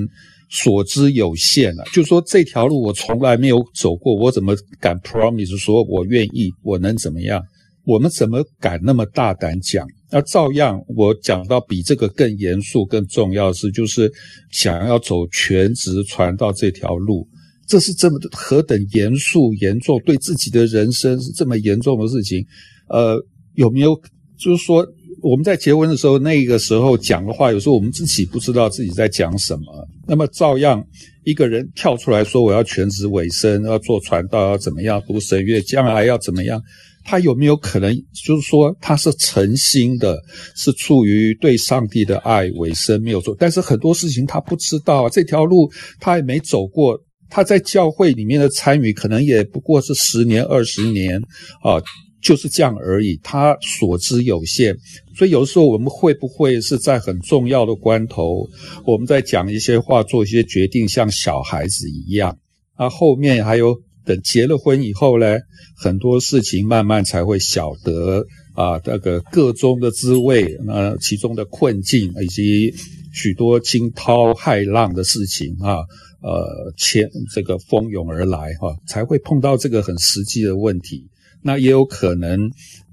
[0.50, 1.84] 所知有限啊。
[1.94, 6.50] 就说，这条路我从来没有走过，我怎么敢 promise 说我愿意？
[6.62, 7.42] 我能怎么样？
[7.90, 9.84] 我们怎么敢那么大胆讲？
[10.12, 14.08] 那照样，我讲到比这个更严肃、更重要的是，就是
[14.52, 17.26] 想要走全职传道这条路，
[17.66, 22.46] 这是这么何等严肃、严重，对自己的人生是这么严重的事情。
[22.88, 23.16] 呃，
[23.54, 24.00] 有没有
[24.38, 24.86] 就是说，
[25.20, 29.88] 我们在结婚的时候，那个时候讲的话，有时候我们自己不知道自己在讲什么。
[30.06, 30.80] 那么照样，
[31.24, 36.62] 一个人跳出来说我要全职委身，要做传道，要怎么样读神学，将来要怎么样？
[37.04, 40.20] 他有没有可能，就是说他是诚心的，
[40.54, 51.16] 是出于对上帝的爱为生没有错，但是很多事情他不知道啊，这条路他也没走过，他在教会里面的参与可能也不过是十年二十年
[51.62, 51.80] 啊，
[52.22, 54.76] 就是这样而已，他所知有限，
[55.16, 58.46] 所以有时候我们会不会是在很重要的关头，
[58.84, 62.36] 我们在讲一些话，做一些决定，像小孩子一样
[62.74, 63.74] 啊，后面还有。
[64.04, 65.38] 等结了婚以后呢，
[65.76, 72.74] 很多事情慢慢才会晓得啊，那个个中的滋味，那其中的困境，以及
[73.12, 75.76] 许多惊涛骇浪的事情啊，
[76.22, 81.06] 呃，前这个蜂拥而来哈、才会碰到这个很实际的问题。
[81.42, 82.38] 那也有可能，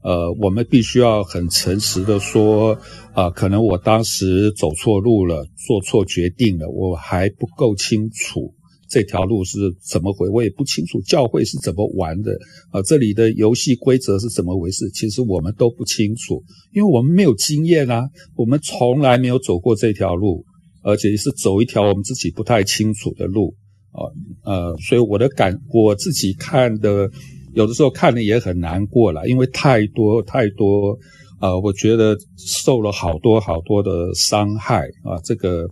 [0.03, 2.79] 呃，我们必须要很诚实的说
[3.13, 8.53] 啊，可能我当时走错路了，做错决定了，我还不够清楚。
[8.89, 10.29] 这条路是怎么回？
[10.29, 11.01] 我也不清楚。
[11.01, 12.31] 教会是怎么玩的
[12.71, 12.81] 啊？
[12.81, 14.89] 这里的游戏规则是怎么回事？
[14.91, 20.45] 其实我们都不清楚，因为我们没有经验啊，我们从来没有走过这条路，
[20.83, 23.53] 而且也是走一条我们自己不太清楚的路
[23.91, 24.07] 啊。
[24.45, 27.09] 呃，所以我的感，我自己看的，
[27.53, 30.97] 有的时候看的也很难过了，因为太多太多
[31.39, 35.67] 啊，我觉得受了好多好多的伤害啊，这个。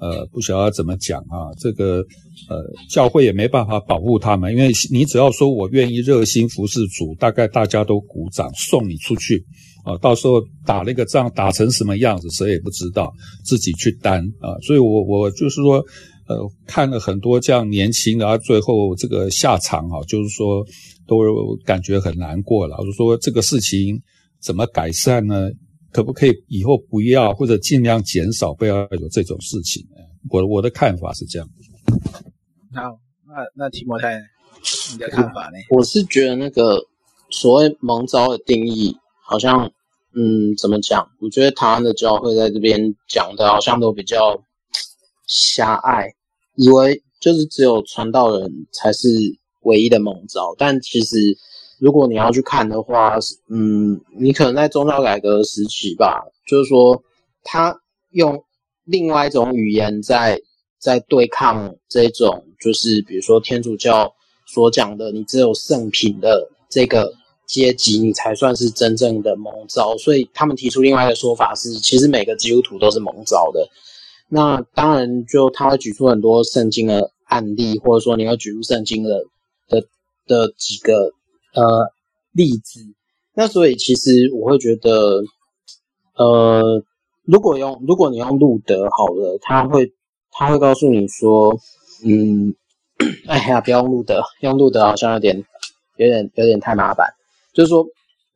[0.00, 1.96] 呃，不晓得怎么讲啊，这个
[2.48, 9.44] 呃，教会也没办法保护他们，因为你只要说我愿意热心服侍主，大概大家都鼓掌送你出去
[9.84, 13.12] 啊，到时候打那个仗打成什么样子，谁也不知道，
[13.44, 14.54] 自己去担啊。
[14.62, 15.84] 所以我我就是说，
[16.28, 20.64] 呃，看了很多这样年轻的，啊，最后这个下场啊，就是说
[21.06, 21.16] 都
[21.64, 22.76] 感觉很难过了。
[22.84, 24.00] 就说这个事情
[24.40, 25.50] 怎么改善呢？
[25.90, 29.82] 可不可以以后不要，或者尽量减少，不要有这种事情？
[30.30, 31.48] 我我的看法是这样。
[32.74, 34.20] 好，那那提摩太，
[34.92, 35.58] 你的看法呢？
[35.70, 36.84] 我是觉得那个
[37.30, 39.72] 所谓蒙召的定义，好像
[40.14, 41.08] 嗯，怎么讲？
[41.20, 44.42] 我觉得台湾的教会在这边讲的，好像都比较
[45.26, 46.12] 狭隘，
[46.54, 49.08] 以为就是只有传道人才是
[49.62, 51.16] 唯一的蒙召，但其实。
[51.80, 57.00] 如果你要去看的话，嗯，你可能在宗教改革时期吧，就是说
[57.44, 58.42] 他用
[58.84, 60.40] 另外一种语言在
[60.80, 64.12] 在对抗这种，就是比如说天主教
[64.44, 67.12] 所讲的，你只有圣品的这个
[67.46, 69.96] 阶级，你才算是真正的蒙召。
[69.98, 73.68] 所以他们提出另外一个说法是，其实每个基督徒都是蒙召的。
[74.28, 79.22] 那当然，就他会举出很多圣经的案例，或者说你要举出圣经的
[79.68, 79.80] 的
[80.26, 81.12] 的几个。
[81.58, 81.92] 呃，
[82.30, 82.80] 例子，
[83.34, 85.24] 那所以其实我会觉得，
[86.14, 86.84] 呃，
[87.24, 89.92] 如果用如果你用路德好了，他会
[90.30, 91.58] 他会告诉你说，
[92.04, 92.54] 嗯，
[93.26, 95.44] 哎呀，不要用路德，用路德好像有点
[95.96, 97.12] 有点有点太麻烦，
[97.52, 97.84] 就是说，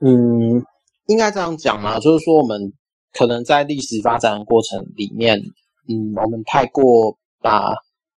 [0.00, 0.64] 嗯，
[1.06, 2.72] 应该这样讲嘛，就是说我们
[3.12, 5.40] 可能在历史发展的过程里面，
[5.88, 7.72] 嗯，我们太过把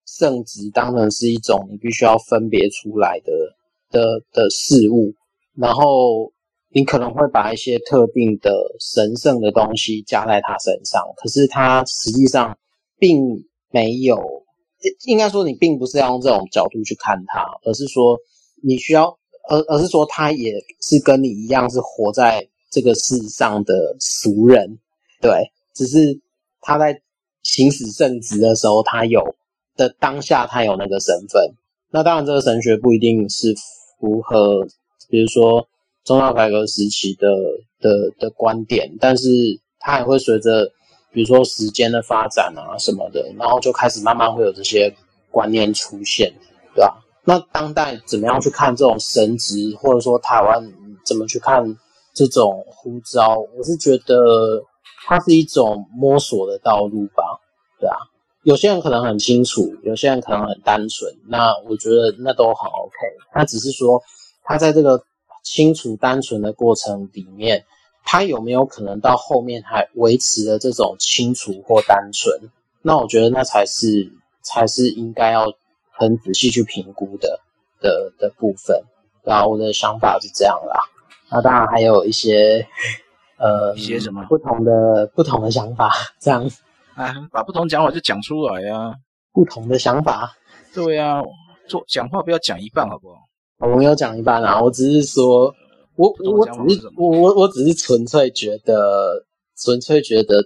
[0.07, 3.33] 圣职当成是一种你必须要分别出来的
[3.94, 5.14] 的的事物，
[5.57, 6.33] 然后
[6.74, 12.59] 你可能会把一些特定的神圣的东西加在他身上，可是他实际上
[12.98, 14.18] 并没有，
[15.07, 18.18] 应该说你并不是要用这种角度去看他，而是说
[18.61, 19.16] 你需要，
[19.48, 24.78] 而而是说他也是跟你一样是活在这个世上的俗人，
[25.20, 26.20] 对，只是
[26.61, 27.00] 他在
[27.44, 29.37] 行使圣职的时候，他有
[29.76, 31.54] 的当下他有那个身份。
[31.90, 33.54] 那当然，这个神学不一定是
[34.05, 34.67] 符合，
[35.09, 35.67] 比如说
[36.05, 37.27] 中央改革时期的
[37.81, 39.29] 的的观点，但是
[39.81, 40.71] 它也会随着，
[41.11, 44.95] 比如说时间的发展啊什么的，然后就开始慢慢会有这些
[45.31, 46.31] 观念出现，
[46.75, 47.03] 对吧？
[47.25, 50.71] 那当代怎么样去看这种神职，或者说台湾
[51.07, 51.64] 怎么去看
[52.12, 53.38] 这种呼召？
[53.57, 54.62] 我是觉得
[55.07, 57.40] 它是一种摸索的道路吧，
[57.81, 57.97] 对啊。
[58.44, 61.11] 有些人可能很清楚，有些人可能很单纯。
[61.26, 62.96] 那我觉得那都很 OK。
[63.35, 64.02] 那只是说，
[64.42, 65.02] 他在这个
[65.42, 67.64] 清楚单纯的过程里面，
[68.04, 72.50] 他有没有可能到后面还维持了这种清楚或单纯？
[72.83, 75.50] 那我觉得那才是才是应该要
[75.90, 77.40] 很仔细去评估的
[77.80, 78.83] 的的部分。
[79.22, 80.78] 然后我的想法是这样啦。
[81.30, 82.66] 那当然还有一些
[83.38, 86.46] 呃，一些什么不同的不同的想法这样。
[86.96, 88.94] 啊，把不同讲法就讲出来呀、啊！
[89.33, 90.33] 不同的想法，
[90.72, 91.22] 对呀、啊，
[91.68, 93.16] 做讲话不要讲一半，好不好？
[93.59, 95.52] 我没有讲一半啊，我只是说，
[95.96, 99.26] 我我只是我我我只是纯粹觉得，
[99.59, 100.37] 纯粹觉得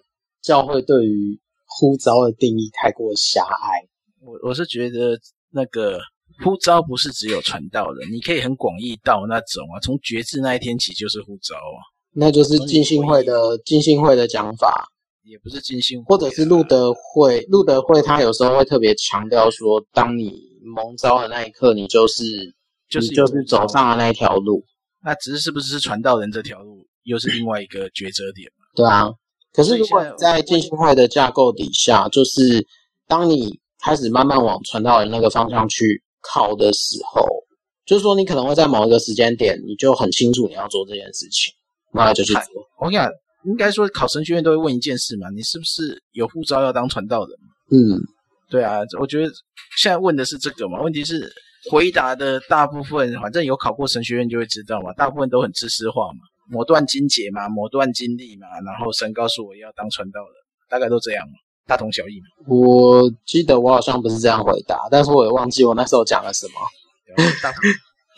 [0.40, 3.86] 教会对于呼召的定义太过狭隘。
[4.20, 5.18] 我我是觉得
[5.50, 5.98] 那个
[6.44, 11.80] 呼召不是只有传道的，你可以很广义到那种啊，从决志那一天起就是呼召啊，
[12.14, 14.88] 那就是浸信会的浸信会的讲法。
[15.28, 17.42] 也不是金星，或者是路德会。
[17.50, 22.24] 路德会他有时候会特别强调说，当你蒙招的那一刻，你就是
[22.88, 24.64] 就是就是走上了那一条路。
[25.04, 28.64] 那只是是不是传道人这条路，又是另外一个抉择点嘛？
[28.74, 29.10] 对啊。
[29.52, 32.66] 可是如果在金星会的架构底下，就是
[33.06, 37.22] 当你开始慢慢往传道人那个方向去靠的时候，
[37.84, 41.52] 就是说你可能会在某一个时间点，你就很清楚你要做这件事情，
[41.92, 42.42] 那就去做。
[42.78, 43.10] 我跟你讲。
[43.44, 47.36] 应该说，考神学院都会问一件事嘛，你是不是有护照要当传道人？
[47.70, 48.00] 嗯，
[48.50, 49.32] 对啊，我觉得
[49.76, 50.80] 现在问的是这个嘛。
[50.82, 51.30] 问题是
[51.70, 56.18] 回答的大部分，反正有考过神学院就会知道嘛，大部分都很知识化嘛，
[56.50, 60.32] 某段经节嘛，某段经历嘛，然后神告诉我要当传道人，
[60.68, 61.34] 大概都这样嘛，
[61.66, 62.26] 大同小异嘛。
[62.46, 66.54] 我记得我好像不是这样回答，但是我也忘记我那时候讲了什么。
[67.42, 67.50] 大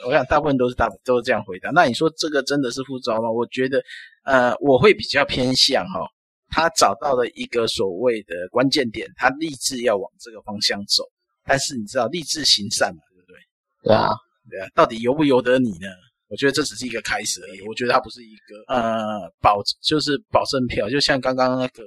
[0.06, 1.70] 我想大部分都是大都是这样回答。
[1.70, 3.30] 那你说这个真的是护召吗？
[3.30, 3.82] 我觉得，
[4.24, 6.00] 呃，我会比较偏向哈，
[6.48, 11.04] 他找到了一个所谓的关键点，他立志要往这个方向走。
[11.44, 13.36] 但是你知道，立志行善嘛，对不对？
[13.84, 14.10] 对啊，
[14.48, 15.88] 对啊，到底由不由得你呢？
[16.28, 17.60] 我觉得这只是一个开始而已。
[17.62, 20.88] 我觉得它不是一个呃保，就是保证票。
[20.88, 21.82] 就像刚刚那个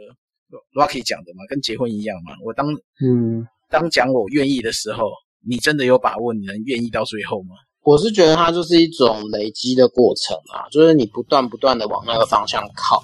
[0.75, 2.35] Rocky 讲的嘛，跟结婚一样嘛。
[2.43, 2.67] 我当
[2.99, 5.09] 嗯当讲我愿意的时候，
[5.47, 7.55] 你真的有把握你能愿意到最后吗？
[7.83, 13.03] 我是觉得它就是一种累积的过程啊，就是你不断不断的往那个方向靠。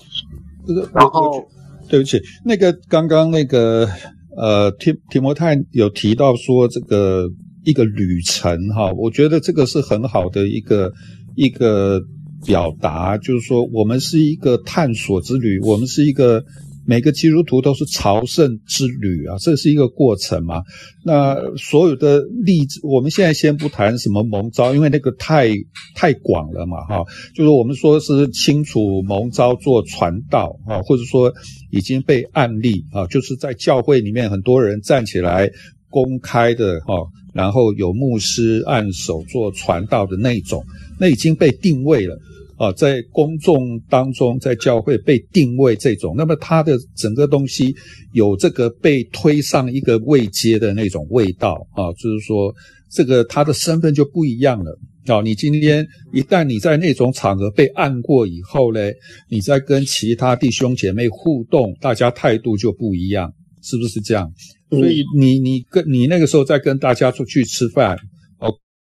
[0.94, 1.46] 然后，
[1.88, 3.90] 对不起，那个刚刚那个
[4.38, 7.28] 呃提提摩太有提到说这个
[7.64, 10.92] 一个旅程哈，我觉得这个是很好的一个
[11.36, 12.02] 一个
[12.46, 16.44] 表达，就是说我们是一个探索之旅，我们是一个。
[16.90, 20.64] 每个基督徒都是朝圣之旅啊，这是一个过程嘛。
[21.06, 25.50] 那所有的例子，我们现在先不谈什么蒙召，因为那个太
[25.94, 27.06] 太广了嘛，哈。
[27.36, 31.32] 就是我们说是清楚蒙召做传道啊，或者说
[31.70, 35.48] 已经被案例啊，就是在教会里面很多人站起来
[35.92, 36.96] 公开的哈，
[37.36, 40.66] 然后有牧师按手做传道的那种，
[41.00, 42.18] 那已经被定位了。
[42.60, 47.74] 啊，在公众当中，在教会被定位这种，那么他的整个东西
[48.12, 52.54] 有这个被推上一个位阶的那种味道啊，就是说，
[52.92, 54.78] 这个他的身份就不一样了
[55.08, 55.22] 啊。
[55.22, 58.82] 你今天一旦你在那种场合被按过以后呢，
[59.30, 63.32] 你在跟其他弟兄姐妹互动，大家态度就不一样，
[63.62, 64.30] 是不是这样？
[64.70, 67.98] 所以你你跟你那个时候在跟大家出去吃饭。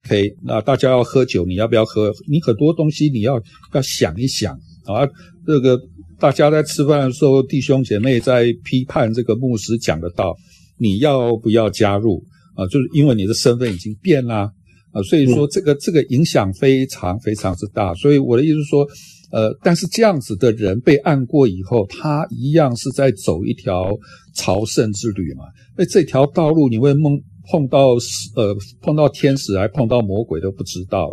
[0.06, 2.12] OK，那大家要喝酒，你要不要喝？
[2.28, 3.41] 你很多东西你要
[3.74, 4.54] 要想一想
[4.86, 5.08] 啊。
[5.45, 5.80] 这个
[6.20, 10.36] 大家在吃饭的时候，弟兄姐妹在批判这个牧师讲的道，
[10.78, 12.24] 你要不要加入
[12.56, 12.66] 啊？
[12.68, 14.52] 就是因为你的身份已经变了
[14.91, 17.93] 啊，所以说这个这个影响非常非常之大。
[17.93, 18.88] 所以我的意思是说，
[19.32, 23.91] 呃，但是这样子的人被按过以后，他一样是在走一条
[24.36, 25.45] 朝圣之旅嘛。
[25.78, 27.20] 那这条道路你会梦
[27.50, 27.89] 碰到
[28.36, 31.06] 呃碰到天使还碰到魔鬼都不知道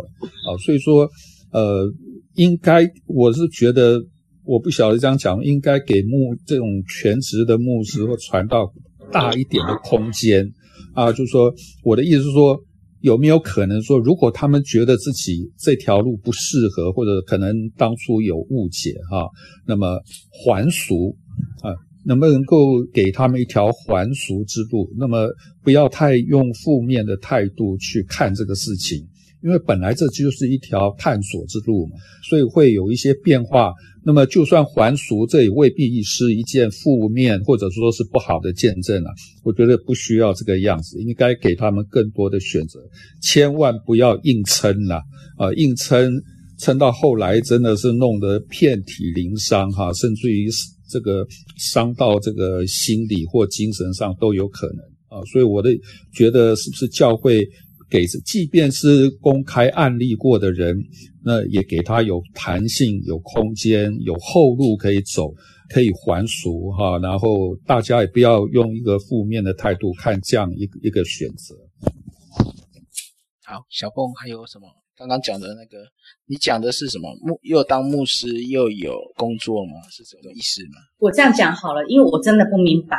[0.47, 1.09] 啊，所以说
[1.51, 1.89] 呃
[2.35, 3.99] 应该我是觉得
[4.43, 8.71] 我不晓得这样讲，应该给牧这种全职的牧师或传道
[9.11, 10.45] 大一点的空间
[10.93, 11.53] 啊，就是说
[11.83, 12.59] 我的意思是说。
[13.01, 19.25] 有没有可能说，如果他们觉得自己这条路不适合，或者可能当初有误解哈，
[19.65, 20.01] 那么
[20.43, 21.15] 还俗
[21.61, 21.71] 啊，
[22.05, 24.89] 能不能够给他们一条还俗之路？
[24.97, 25.27] 那么
[25.63, 29.07] 不要太用负面的态度去看这个事情。
[29.41, 31.95] 因为本来这就是一条探索之路嘛，
[32.27, 33.71] 所以会有一些变化。
[34.03, 39.11] 那么就算还俗，这也未必是一件负面或者说是不好的见证啊。
[39.43, 42.81] 我觉得不需要这个样子，应该给他们更多的选择，
[43.21, 45.01] 千万不要硬撑了
[45.37, 45.53] 啊！
[45.53, 46.21] 硬撑
[46.57, 50.49] 撑到后来真的是弄得遍体鳞伤哈，甚至于
[50.89, 51.25] 这个
[51.57, 55.23] 伤到这个心理或精神上都有可能啊。
[55.31, 55.69] 所以我的
[56.11, 57.47] 觉得是不是教会？
[57.91, 60.77] 给，即便是公开案例过的人，
[61.23, 65.33] 那也给他有弹性、有空间、有后路可以走，
[65.67, 66.99] 可以还俗哈。
[66.99, 71.55] 然后大家也不要用一个负面的态度看这样一个一个选择。
[73.43, 74.67] 好，小凤还有什么？
[74.99, 75.77] 刚刚讲的那个，
[76.27, 77.09] 你讲的是什么？
[77.21, 79.71] 牧又当牧师又有工作吗？
[79.89, 80.75] 是什么意思吗？
[80.99, 82.97] 我这样讲好了，因为我真的不明白。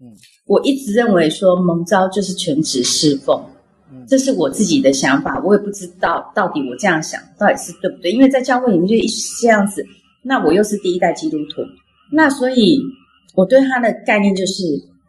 [0.00, 3.38] 嗯，我一直认为说蒙召就是全职侍奉。
[4.08, 9.84] 这是我自己的想法，我也不知道到底我这样想到底是对不对，因为在教会里面就一直是这样子。
[10.22, 11.60] 那我又是第一代基督徒，
[12.10, 12.80] 那所以
[13.34, 14.62] 我对他的概念就是，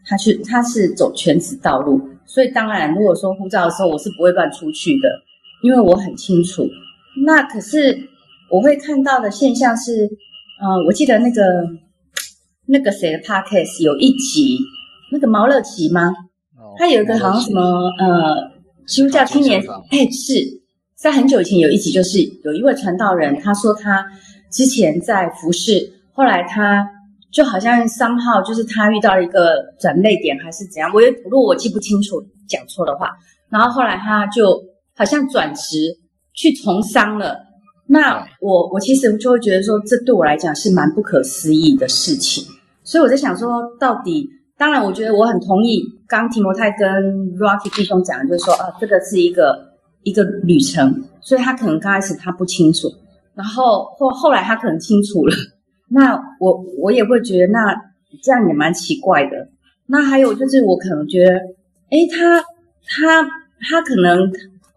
[0.06, 5.08] 他去他是走全职道路，所以当然如果说护照的时候，我是不会乱出去的，
[5.64, 6.68] 因为我很清楚。
[7.26, 8.08] 那可是
[8.52, 9.92] 我会看到的现象是，
[10.62, 11.42] 呃，我记得那个
[12.68, 14.60] 那个谁的 podcast 有一集，
[15.12, 16.14] 那个毛乐琪吗？
[16.78, 17.62] 他有一个好像什么
[18.00, 18.54] 呃。
[18.86, 20.34] 基督教青年，哎，是
[20.98, 24.06] 在很久以前有一集，就是有一位传道人，他说他
[24.52, 26.86] 之前在服侍，后来他
[27.32, 30.92] 就好像 somehow，就是他遇到了一个转泪点，还是怎样？
[30.94, 33.10] 我也如果我记不清楚，讲错的话，
[33.50, 34.62] 然后后来他就
[34.96, 35.98] 好像转职
[36.34, 37.38] 去从商了。
[37.88, 42.44] 那我我其实就会觉得说，这对我来讲是蛮不可思议的事情。
[42.84, 44.30] 所以我在想说，到底。
[44.56, 46.88] 当然，我觉得我很同意刚提摩太跟
[47.38, 49.74] Rocky 弟兄讲的，就是说啊，这个是一个
[50.04, 52.88] 一个旅程，所以他可能刚开始他不清楚，
[53.34, 55.36] 然后或后来他可能清楚了。
[55.90, 57.76] 那我我也会觉得那
[58.22, 59.50] 这样也蛮奇怪的。
[59.88, 61.34] 那还有就是我可能觉得，
[61.90, 62.40] 诶，他
[62.88, 63.24] 他
[63.70, 64.32] 他可能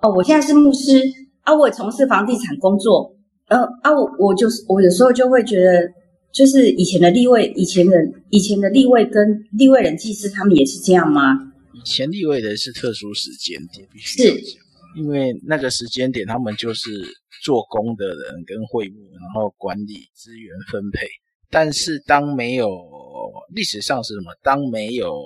[0.07, 1.03] 哦，我现在是牧师
[1.43, 3.17] 啊，我也从事房地产工作，
[3.49, 5.89] 呃啊，我我就是我有时候就会觉得。
[6.33, 7.97] 就是以前的立位，以前的
[8.29, 11.33] 以前的立位跟立位人祭司，他们也是这样吗？
[11.73, 14.59] 以前立位人是特殊时间点，必须是，
[14.99, 16.91] 因为那个时间点他们就是
[17.43, 21.07] 做工的人跟会务，然后管理资源分配。
[21.49, 22.69] 但是当没有
[23.55, 24.27] 历史上是什么？
[24.43, 25.19] 当没有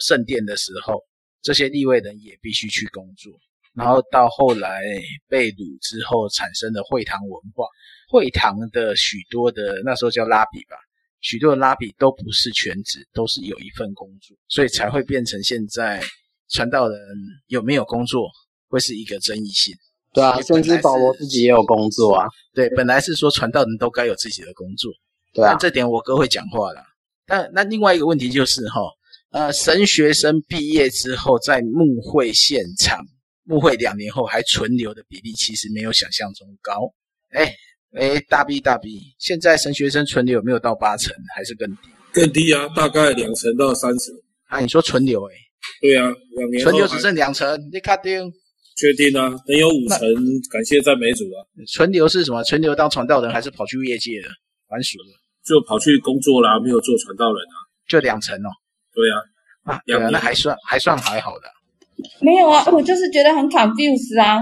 [0.00, 1.00] 圣殿的时候，
[1.42, 3.32] 这些立位人也必须去工作。
[3.80, 4.82] 然后到后来
[5.28, 7.66] 被掳之后产生的会堂文化。
[8.12, 10.76] 会堂的许多的那时候叫拉比吧，
[11.20, 16.02] 许多的拉比都不是全职，都是有一份工作，所以才会变成现在
[16.48, 16.98] 传道人
[17.46, 18.28] 有没有工作
[18.68, 19.72] 会是一个争议性。
[20.12, 22.26] 对啊，甚至保罗自己也有工作啊。
[22.52, 24.90] 对，本来是说传道人都该有自己的工作。
[25.32, 26.82] 对啊，但这点我哥会讲话了。
[27.26, 28.80] 但那另外一个问题就是哈，
[29.30, 32.98] 呃，神学生毕业之后在牧会现场
[33.44, 36.92] 牧会两年后还存留的比例，其实没有想象中高。
[37.30, 37.54] 哎。
[37.92, 41.88] 哎，大 B 大 B，现在神学生存留有没有到八成，还是更低？
[42.12, 44.14] 更低啊，大概两成到三成。
[44.46, 45.34] 啊，你说存留哎？
[45.80, 48.32] 对啊，两年存留只剩两成，你确定？
[48.76, 49.98] 确定啊，能有五成，
[50.52, 51.42] 感谢赞美主啊。
[51.66, 52.44] 存留是什么？
[52.44, 54.28] 存留当传道人，还是跑去业界的？
[54.68, 55.10] 还俗了？
[55.44, 57.58] 就跑去工作啦，没有做传道人啊。
[57.88, 58.50] 就两成哦。
[58.94, 61.48] 对啊，啊，两啊，那还算还算还好的。
[62.20, 64.40] 没有啊，我就是觉得很 confuse 啊。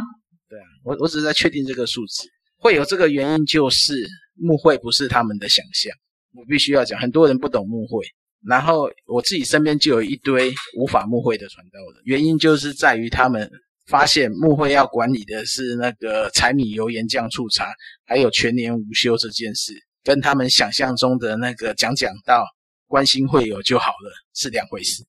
[0.48, 2.28] 对啊，我我只是在确定这个数字。
[2.60, 3.94] 会有这个原因，就是
[4.34, 5.92] 牧会不是他们的想象。
[6.34, 8.04] 我必须要讲，很多人不懂牧会，
[8.46, 12.02] 然后我自己身边就有一堆无法牧会的传道人。
[12.04, 13.48] 原因就是在于他们
[13.86, 17.72] 发现牧会要管理的是那个柴米油盐酱醋茶，
[18.04, 22.44] 还有全年无休这件事，跟他们想象中的那个讲讲道、
[22.86, 25.04] 关心会友就好了是两回事。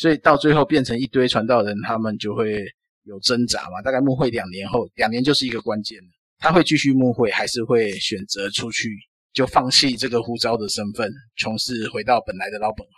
[0.00, 2.64] 所以到最后变成一堆传道人，他们就会
[3.02, 3.82] 有挣扎嘛。
[3.82, 6.08] 大概牧会两年后，两年就是一个关键了。
[6.38, 8.88] 他会继续牧会，还是会选择出去，
[9.34, 12.94] 就放弃这个呼召的身份，从事回到本来的老本行。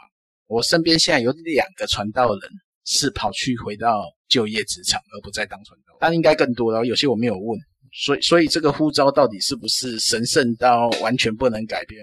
[0.46, 2.50] 我身边现在有两个传道人，
[2.84, 5.96] 是跑去回到就业职场，而不再当传道。
[5.98, 7.58] 但应该更多，然后有些我没有问，
[7.92, 12.00] 所以所以这个呼召到底是不是神圣到完全不能改变？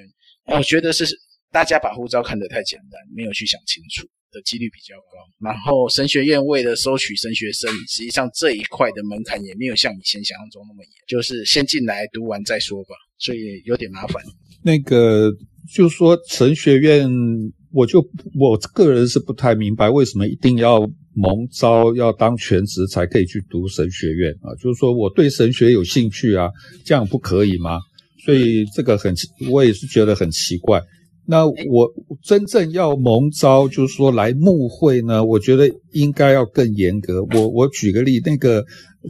[0.47, 1.05] 我觉得是
[1.53, 5.17] 大家把呼召看得太简单，没有去想清楚的几率比较高。
[5.39, 14.23] 然后神学院为了收取神学生，实际上这一块的门槛也没有像以前想象中那么严，就是先进来读完再说吧，所以有点麻烦。
[14.63, 15.31] 那个
[15.73, 17.09] 就是说神学院。
[17.71, 17.99] 我就
[18.33, 20.79] 我个人是不太明白，为什么一定要
[21.13, 24.49] 蒙招要当全职才可以去读神学院啊？
[24.59, 26.49] 就是说我对神学有兴趣啊，
[26.83, 27.79] 这样不可以吗？
[28.25, 29.13] 所以这个很，
[29.51, 30.81] 我也是觉得很奇怪。
[31.29, 37.23] 那我真正要蒙招，就是说来募会呢，我觉得应该要更严格。
[37.35, 38.65] 我我举个例，那个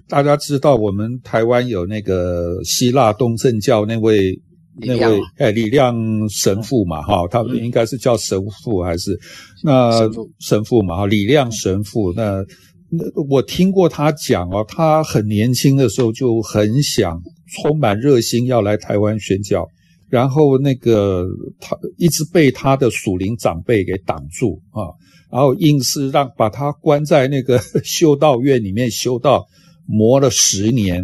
[0.10, 4.40] 大家知道，我们台湾有那个希腊东正教那位。
[4.82, 5.94] 那位哎，李亮
[6.30, 9.20] 神父嘛，哈，他应该是叫神父还是
[9.62, 9.92] 那
[10.40, 12.14] 神父嘛，哈，李亮神父。
[12.16, 12.42] 那
[12.90, 17.22] 那我听过他讲哦，他很年轻的时候就很想，
[17.62, 19.68] 充满热心要来台湾宣教，
[20.10, 21.26] 然后那个
[21.60, 24.92] 他一直被他的属灵长辈给挡住啊，
[25.32, 29.46] 然后硬是让把他关在那个 修道院里面修道，
[29.86, 31.02] 磨了十年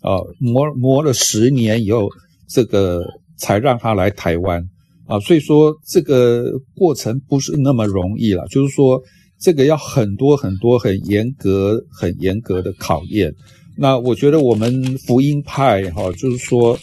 [0.00, 2.08] 啊，磨磨了十年以后。
[2.50, 3.04] 这个
[3.36, 4.66] 才让他来台湾
[5.06, 8.98] 啊，所以说这个过程不是那么容易了，就是说
[9.38, 13.30] 这个要很多很多很严格、很严格的考验。
[13.76, 16.78] 那我觉得我们福音派哈，就是说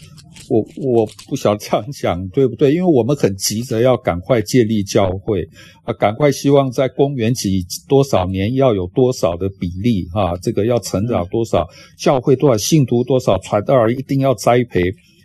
[0.49, 2.73] 我我不晓得这样讲对不对？
[2.73, 5.47] 因为我们很急着要赶快建立教会
[5.83, 11.67] 啊，赶快希望在公元几多少年要有多少的比例哈，这个要成长多少
[11.97, 14.81] 教会多少信徒多少传道人一定要栽培。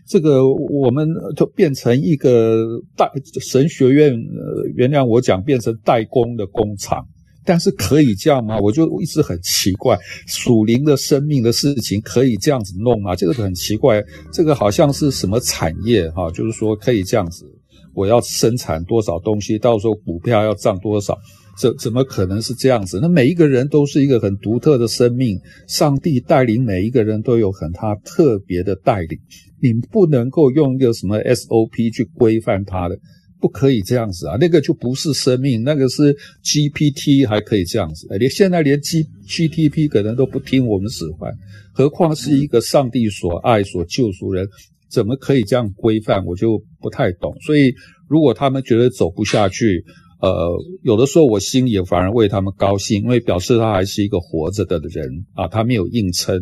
[0.07, 3.09] 这个我们就变成一个代
[3.41, 7.07] 神学院，呃，原谅我讲，变成代工的工厂。
[7.51, 8.61] 但是可以这样吗？
[8.61, 9.99] 我就一直很奇怪，
[10.29, 13.17] 属灵的生命的事情可以这样子弄吗？
[13.17, 14.01] 这个很奇怪，
[14.33, 16.31] 这个好像是什么产业哈？
[16.31, 17.45] 就是说可以这样子，
[17.93, 21.19] 我要生产多少东西，到时候股票要涨多少。
[21.59, 23.01] 怎怎么可能是这样子？
[23.03, 25.37] 那每一个人都是一个很独特的生命，
[25.67, 29.19] 上帝带领每一个人都有很他特别的带领，
[29.61, 32.97] 你不能够用一个什么 SOP 去规范他的，
[33.41, 34.37] 不可以这样子啊！
[34.39, 36.15] 那个就不是生命，那个是
[36.45, 41.33] GPT 还可以这样子，连现在连 G GTP 可能都不听我们使唤，
[41.73, 44.47] 何况是一个上帝所爱所救赎人，
[44.91, 46.25] 怎么可以这样规范？
[46.27, 47.35] 我就不太懂。
[47.41, 47.73] 所以
[48.09, 49.85] 如果他们觉得走不下去，
[50.21, 50.51] 呃，
[50.83, 56.39] 有的时候我心也反而为他们高兴，因为表示他还是一个活着的人啊，他没有硬撑，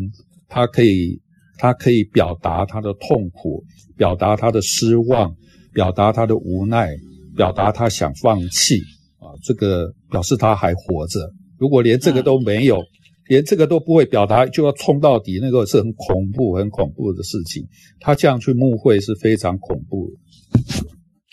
[0.49, 1.21] 他可以，
[1.57, 3.63] 他可以表达他的痛苦，
[3.95, 5.33] 表达他的失望，
[5.73, 6.95] 表达他的无奈，
[7.35, 8.79] 表达他想放弃
[9.19, 11.31] 啊，这个表示他还活着。
[11.57, 12.81] 如果连这个都没有，
[13.27, 17.67] 连这个都不会表达，就要冲到底，那个是很恐怖、很恐怖的事情。
[17.99, 20.13] 他这样去牧会是非常恐怖的。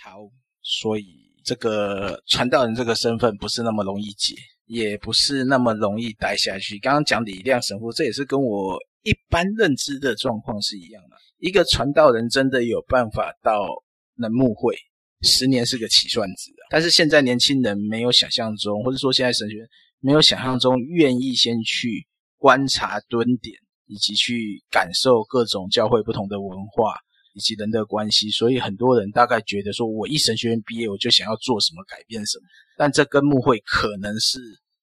[0.05, 0.19] 好，
[0.63, 1.17] 所以。
[1.47, 4.35] 这个传道人这个身份不是那么容易解，
[4.67, 6.77] 也不是那么容易待下去。
[6.81, 11.17] 刚刚讲李亮神父，这也是跟我一般认知的状况是一样的。
[11.39, 13.69] 一个传道人真的有办法到
[14.17, 14.77] 能牧会，
[15.23, 16.63] 十年是个起算值啊。
[16.71, 19.67] 但是现在年轻人没有想象中，或者说现在神学
[20.01, 22.07] 没有想象中愿意先去
[22.37, 23.55] 观察蹲点，
[23.87, 26.95] 以及去感受各种教会不同的文化。
[27.35, 32.45] 以及人的关系，所以很多人大概觉得说，我一神学院毕业，我就想要做什么改变什么，
[32.79, 34.39] 但这跟牧会可能是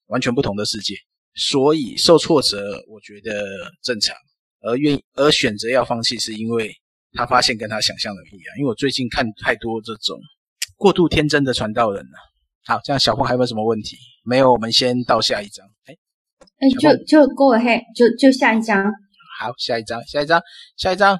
[0.06, 0.94] 完全不同的世界，
[1.34, 3.34] 所以受挫折，我觉得
[3.82, 4.16] 正常，
[4.62, 6.72] 而愿意而选择要放弃，是因为
[7.14, 8.58] 他发现跟他想象的不一样。
[8.58, 10.20] 因为我最近看太多这种
[10.76, 12.18] 过度天真的传道人了。
[12.66, 13.98] 好，这样小凤还有没有什么问题？
[14.24, 15.66] 没有，我们先到下一章。
[15.86, 15.96] 哎，
[16.60, 18.86] 哎，就就 go ahead，就就下一章。
[19.40, 20.42] 好，下一张，下一张，
[20.78, 21.20] 下一张，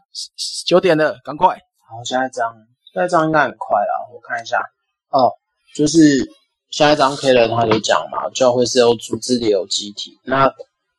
[0.66, 1.50] 九点了，赶快。
[1.90, 2.54] 好，下一张，
[2.94, 4.58] 下一张应该很快啦，我看一下。
[5.10, 5.34] 哦，
[5.76, 6.26] 就是
[6.70, 10.18] 下一张 K 了，他就讲嘛，教会是有组织的，有机体。
[10.24, 10.50] 那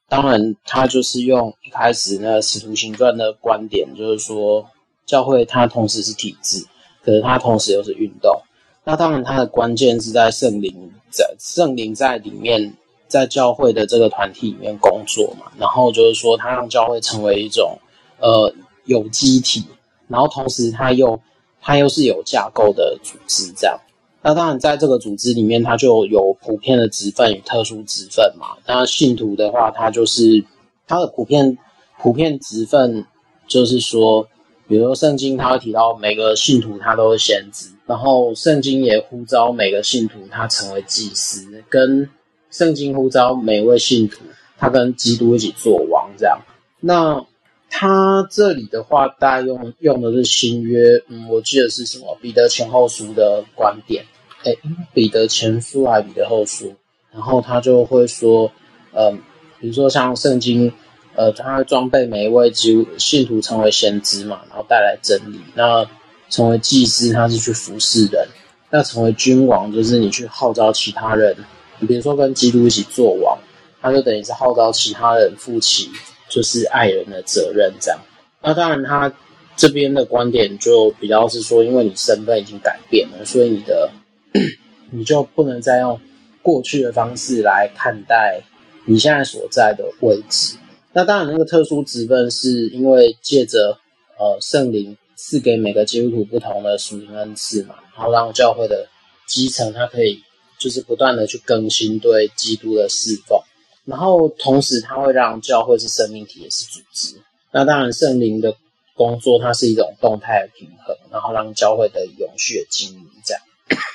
[0.08, 4.68] 当然，他就是用一开始那个使徒行传的观点，就是说
[5.06, 6.64] 教会它同时是体制，
[7.02, 8.40] 可是它同时又是运动。
[8.84, 12.74] 那当然，它的关键是在圣灵在圣灵在里面。
[13.06, 17.78] 在教会的这个团体里面工作嘛，然后就是说，它让教会成为一种
[18.18, 18.52] 呃
[18.86, 19.62] 有机体，
[20.08, 21.20] 然后同时它又
[21.60, 23.78] 它又是有架构的组织这样。
[24.20, 28.56] 那当然，在这个组织里面，它就有普遍的职分与特殊职分嘛。
[28.66, 30.44] 那信徒的话，它就是
[30.88, 31.56] 它的普遍
[32.00, 33.06] 普遍职分，
[33.46, 34.26] 就是说，
[34.66, 42.08] 比如说圣经，他会提到每个信徒他都是先知，然后圣经也呼召每个信徒他成为祭司跟。
[42.50, 44.20] 圣经呼召每位信徒，
[44.56, 46.38] 他跟基督一起做王这样。
[46.78, 47.26] 那
[47.68, 54.04] 他这里的话，大概用用的是新约，嗯，我记得是什么彼得前后书的观点，
[54.44, 54.56] 诶，
[54.92, 56.72] 彼得前书还是彼得后书？
[57.12, 58.52] 然后他就会说，
[58.92, 59.18] 嗯，
[59.58, 60.72] 比如说像圣经，
[61.16, 65.40] 呃，他装备每一位基督信徒成为先知嘛，然后带来真理。
[65.54, 65.86] 那
[66.28, 68.26] 成为祭司，他是去服侍人；
[68.70, 71.36] 那成为君王，就是你去号召其他人。
[71.78, 73.38] 你比如说跟基督一起做王，
[73.80, 75.88] 他就等于是号召其他人负起
[76.28, 78.00] 就是爱人的责任这样。
[78.42, 79.12] 那当然，他
[79.56, 83.90] 这边的观点就比较是说，因为你身份已经改变了，所以你的
[84.90, 86.00] 你就不能再用
[86.42, 88.40] 过去的方式来看待
[88.84, 90.56] 你现在所在的位置。
[90.94, 93.78] 那当然，那个特殊职分是因为借着
[94.18, 98.88] 呃圣灵赐给每个基督徒不同的属灵恩赐嘛，然后让教会的
[99.28, 100.22] 基层它可以。
[100.56, 103.38] 就是不断的去更新对基督的侍奉，
[103.84, 107.20] 然后同时它会让教会是生命体，也是组织。
[107.50, 108.56] 那当然，圣灵的
[108.94, 113.42] 工作它是一种动态的平衡，然后让教会的永续的经营这样。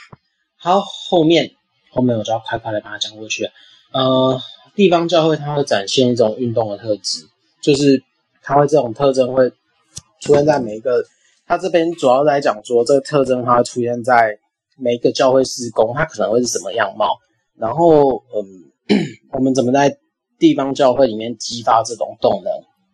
[0.60, 1.54] 好，后面
[1.90, 3.52] 后面我就要快快的把它讲过去了。
[3.92, 4.40] 呃，
[4.80, 7.26] 地方教会它会展现一种运动的特质，
[7.62, 8.02] 就是
[8.42, 9.50] 它会这种特征会
[10.22, 11.04] 出现在每一个。
[11.46, 14.40] 它这边主要在讲说，这个特征它会出现在。
[14.82, 17.20] 每一个教会施工，它可能会是什么样貌？
[17.58, 18.96] 然后，嗯，
[19.34, 19.98] 我们怎么在
[20.40, 22.54] 地方教会里面激发这种动能？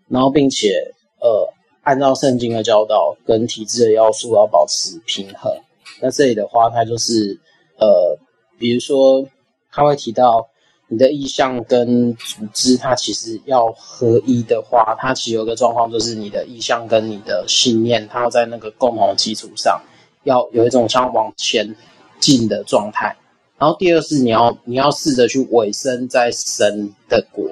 [0.10, 0.82] 然后，并且，
[1.22, 1.48] 呃，
[1.84, 5.56] 按照圣经的教导跟体制的要素要保持平衡。
[6.02, 7.40] 那这里的话，它就是，
[7.78, 8.18] 呃，
[8.58, 9.24] 比如说，
[9.72, 10.50] 他会提到
[10.88, 19.82] 你的意向跟组织，它其实要合一的话，它其实有个状况，就是你的意向跟你的信念，它要在那个共同基础上。
[20.24, 21.76] 要有一种像往前
[22.20, 23.16] 进的状态，
[23.60, 27.48] 然后第二是你要你要试着去委身在神的国，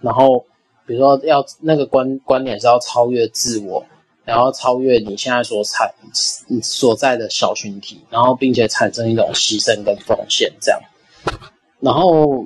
[0.00, 0.44] 然后
[0.84, 3.86] 比如说要那个观观点是要超越自我，
[4.24, 5.88] 然后超越你现在所产
[6.60, 10.80] 所在的小群体，然后并且产生一种牺牲跟奉献这样，
[11.78, 12.44] 然后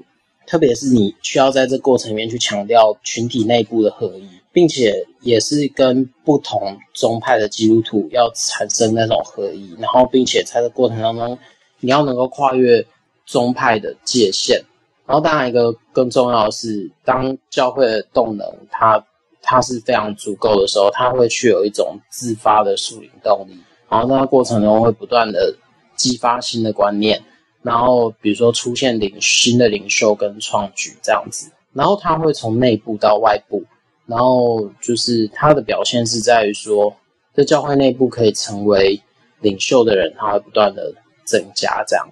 [0.50, 4.28] 特别是你需要在这过程里面去强调群体内部的合一。
[4.52, 11.38] 并且也是跟不同宗派的基督徒要产生那种合一，然后并且在这过程当中，
[11.78, 12.84] 你要能够跨越
[13.24, 14.60] 宗派的界限。
[15.06, 19.00] 然后当然一个更重要的是，当教会的动能它
[19.40, 23.56] 它是非常足够的时候，它会去有一种自发的属灵动力。
[23.88, 25.54] 然后在那过程中会不断的
[25.94, 27.22] 激发新的观念，
[27.62, 33.64] 然后比如说出现领新的领袖跟创举这样子，然后它会从内部到外部。
[34.06, 36.92] 然后就是他的表现是在于说，
[37.32, 39.00] 在教会内部可以成为
[39.40, 40.92] 领袖的人，他会不断的
[41.24, 42.08] 增加这样。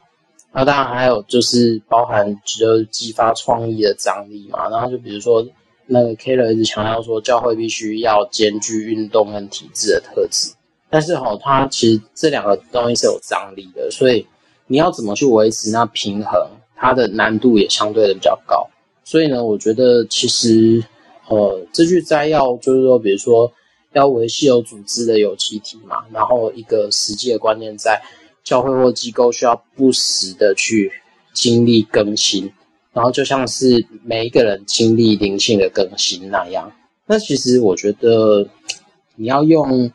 [0.52, 4.68] 那当然还有就是包含就是激发创意的张力嘛。
[4.68, 5.44] 然后就比如说
[5.86, 10.52] 那个 Keller 一直强调说，教会必须要兼具运动跟体制的特质。
[10.88, 14.24] 但是哈，他其实这两个东西是有张力的，所以
[14.68, 18.68] 你要怎么去维持那平衡，它的难度也相对的比较高。
[19.02, 20.84] 所以呢，我觉得其实。
[21.30, 23.52] 呃，这句摘要就是说，比如说
[23.92, 28.00] 要维系有组织的有机体嘛，然后一个实际的观念在
[28.42, 30.90] 教会或机构需要不时的去
[31.34, 32.50] 经历更新，
[32.94, 36.72] 然后就像是每一个人经历灵性的更新那样。
[37.04, 38.48] 那其实我觉得
[39.16, 39.92] 你要用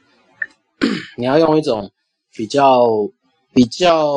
[1.18, 1.90] 你要用一种
[2.32, 2.86] 比较
[3.54, 4.16] 比较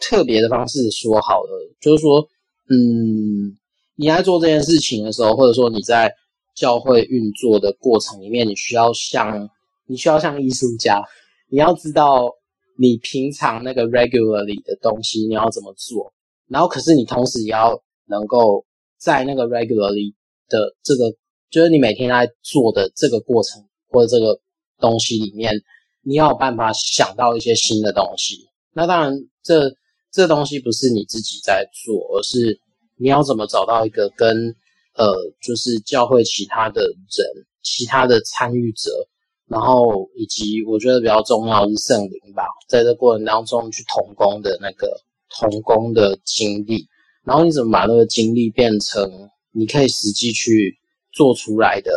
[0.00, 2.26] 特别的方式说好了，就是说，
[2.70, 3.56] 嗯。
[3.96, 6.12] 你在做这件事情的时候，或者说你在
[6.52, 9.48] 教会运作的过程里面，你需要像
[9.86, 11.00] 你需要像艺术家，
[11.48, 12.28] 你要知道
[12.76, 16.12] 你平常那个 regularly 的东西你要怎么做，
[16.48, 18.66] 然后可是你同时也要能够
[18.98, 20.12] 在那个 regularly
[20.48, 21.14] 的这个，
[21.48, 24.40] 就是你每天在做的这个过程或者这个
[24.80, 25.54] 东西里面，
[26.04, 28.46] 你要有办法想到一些新的东西。
[28.72, 29.74] 那当然这，
[30.12, 32.60] 这东西不是你自己在做，而是。
[32.96, 34.54] 你要怎么找到一个跟
[34.94, 35.04] 呃，
[35.42, 38.88] 就是教会其他的人、其他的参与者，
[39.48, 44.88] 然后以及我觉得比较重要的是圣灵吧，在这过程当中去同工的那个
[45.28, 46.86] 同工的经历，
[47.24, 49.10] 然后你怎么把那个经历变成
[49.50, 50.78] 你可以实际去
[51.12, 51.90] 做出来的、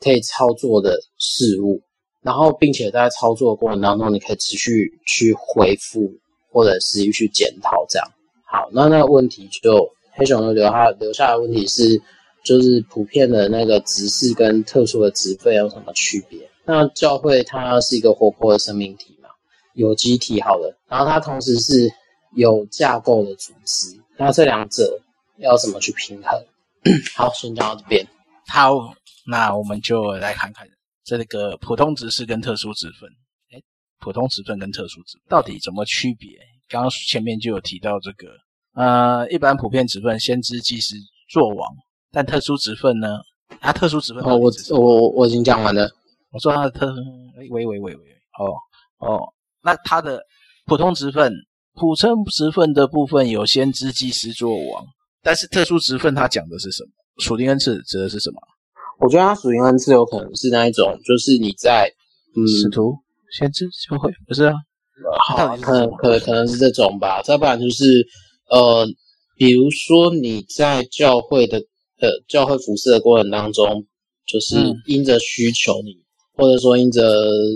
[0.00, 1.82] 可以操作的事物，
[2.28, 6.12] 然后并且在操作过程当中，你可以持续去回复
[6.52, 8.06] 或者持续去检讨，这样。
[8.44, 9.88] 好，那那个问题就。
[10.20, 12.02] 黑熊留下留下的问题是，
[12.44, 16.40] 就是普遍的那个职事跟特殊的职分有什么区别？
[16.64, 19.28] 那教会它是一个活泼的生命体嘛，
[19.74, 21.88] 有机体好了，然后它同时是
[22.34, 25.00] 有架构的组织，那这两者
[25.36, 26.44] 要怎么去平衡？
[27.14, 28.04] 好，先讲到这边。
[28.48, 28.72] 好，
[29.24, 30.66] 那我们就来看看
[31.16, 33.08] 这个普通职是跟特殊职分。
[33.50, 33.62] 哎，
[33.98, 36.28] 普通职分跟特殊职分到底怎么区别？
[36.68, 38.28] 刚刚前面就有提到这个，
[38.74, 40.96] 呃，一般普遍职分先知祭司
[41.30, 41.66] 作王，
[42.12, 43.18] 但特殊职分呢？
[43.58, 45.90] 它特殊职分哦，我我我已经讲完了。
[46.30, 46.94] 我说它的特，
[47.38, 48.02] 喂喂喂喂喂，
[48.38, 48.52] 哦
[48.98, 49.32] 哦，
[49.62, 50.22] 那它的
[50.66, 51.32] 普通职分、
[51.72, 54.86] 普通职分的部分有先知祭司作王，
[55.22, 56.90] 但是特殊职分它讲的是什么？
[57.24, 58.38] 属灵恩赐指的是什么？
[59.00, 61.88] 我觉得他属灵恩赐有可能是那一种，就是你在
[62.36, 62.94] 嗯，使徒、
[63.30, 64.54] 先知、教会，不是啊？
[65.26, 67.22] 好，可能可能可能是这种吧。
[67.22, 68.06] 再不然就是
[68.50, 68.86] 呃，
[69.36, 71.58] 比如说你在教会的
[72.00, 73.86] 呃教会服侍的过程当中，
[74.26, 76.04] 就是因着需求你，你、嗯、
[76.36, 77.02] 或者说因着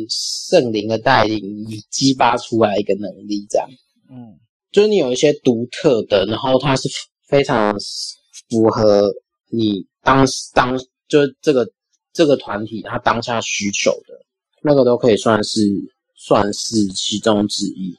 [0.09, 3.69] 圣灵的带领，你激发出来一个能力，这样。
[4.11, 4.39] 嗯，
[4.71, 6.89] 就是你有一些独特的，然后它是
[7.27, 7.75] 非常
[8.49, 9.13] 符合。
[9.55, 10.81] 你当当
[11.13, 11.71] 就这个
[12.15, 14.19] 这个团体他当下需求的
[14.63, 15.61] 那个都可以算是
[16.17, 17.95] 算是其中之一。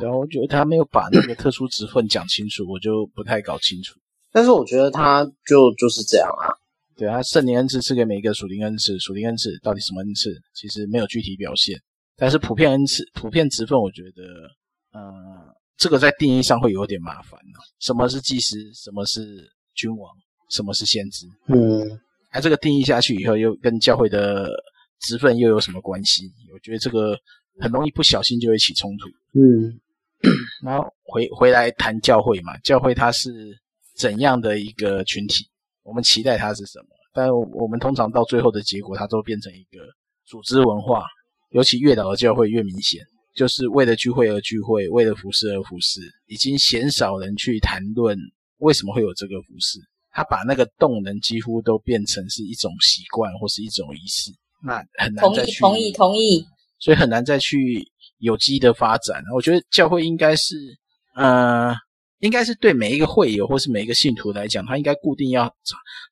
[0.00, 4.00] 然后我觉得他没有把那个特殊职分讲清楚，我就不太搞清楚。
[4.32, 6.48] 但是我觉得他就就是这样啊。
[6.96, 11.78] 对啊，圣灵恩赐赐给每一个属灵恩赐，属灵恩赐到底什么恩赐，其实没有具体表现。
[12.16, 14.22] 但是普遍恩赐、普遍职分，我觉得，
[14.92, 17.38] 呃，这个在定义上会有点麻烦。
[17.78, 18.56] 什么是祭司？
[18.72, 20.10] 什么是君王？
[20.50, 21.26] 什么是先知？
[21.46, 22.00] 嗯，
[22.32, 24.50] 那、啊、这个定义下去以后，又跟教会的
[25.00, 26.24] 职分又有什么关系？
[26.52, 27.18] 我觉得这个
[27.58, 29.08] 很容易不小心就会起冲突。
[29.38, 29.80] 嗯，
[30.62, 33.30] 然后回回来谈教会嘛，教会它是
[33.96, 35.46] 怎样的一个群体？
[35.82, 36.86] 我们期待它是什么？
[37.14, 39.82] 但我们通常到最后的结果，它都变成一个
[40.26, 41.04] 组织文化，
[41.50, 43.02] 尤其越老的教会越明显，
[43.34, 48.16] 就是为了聚会而聚会，为了服侍而服侍，已经鲜少人去谈论
[48.58, 49.80] 为什么会有这个服侍。
[50.18, 54.32] 他把那个动能几乎都变成是一种习惯或是一种仪式，
[54.64, 56.44] 那很难再去同意同意同意，
[56.80, 57.86] 所以很难再去
[58.18, 59.22] 有机的发展。
[59.32, 60.56] 我觉得教会应该是，
[61.14, 61.72] 呃，
[62.18, 65.54] 应该是对每一个会友或是每一个信徒来讲，他应该固定要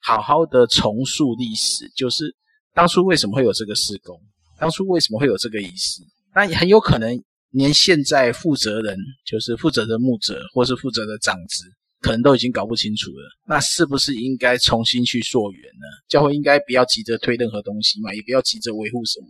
[0.00, 2.32] 好好的重塑历史，就是
[2.72, 4.16] 当初为什么会有这个施工，
[4.56, 6.00] 当初为什么会有这个仪式。
[6.32, 11.64] 那也很有可能连现在负责人，就是负责的牧者或是负责的长子。
[12.06, 15.86] 可能都已经搞不清楚了，那是不是应该重新去溯源呢？
[16.08, 19.26] 教会应该不要急着推任何东西嘛，也不要急着维护什么。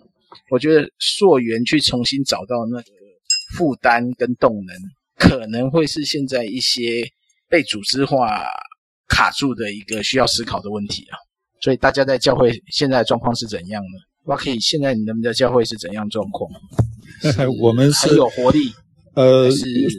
[0.51, 2.89] 我觉得溯源去重新找到那个
[3.57, 4.77] 负担跟动能，
[5.17, 7.03] 可能会是现在一些
[7.49, 8.45] 被组织化
[9.09, 11.17] 卡住的一个需要思考的问题啊。
[11.63, 13.99] 所以大家在教会现在的状况是怎样呢？
[14.27, 16.51] 哇，可以，现在你们的教会是怎样状况？
[17.63, 18.71] 我们是很有活力。
[19.17, 19.49] 呃，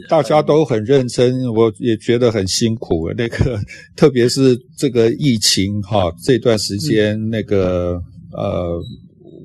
[0.08, 3.10] 大家都很认真，我也觉得很辛苦。
[3.16, 3.58] 那个，
[3.96, 8.00] 特别是这个疫情哈，这段时间，那个
[8.32, 8.80] 呃，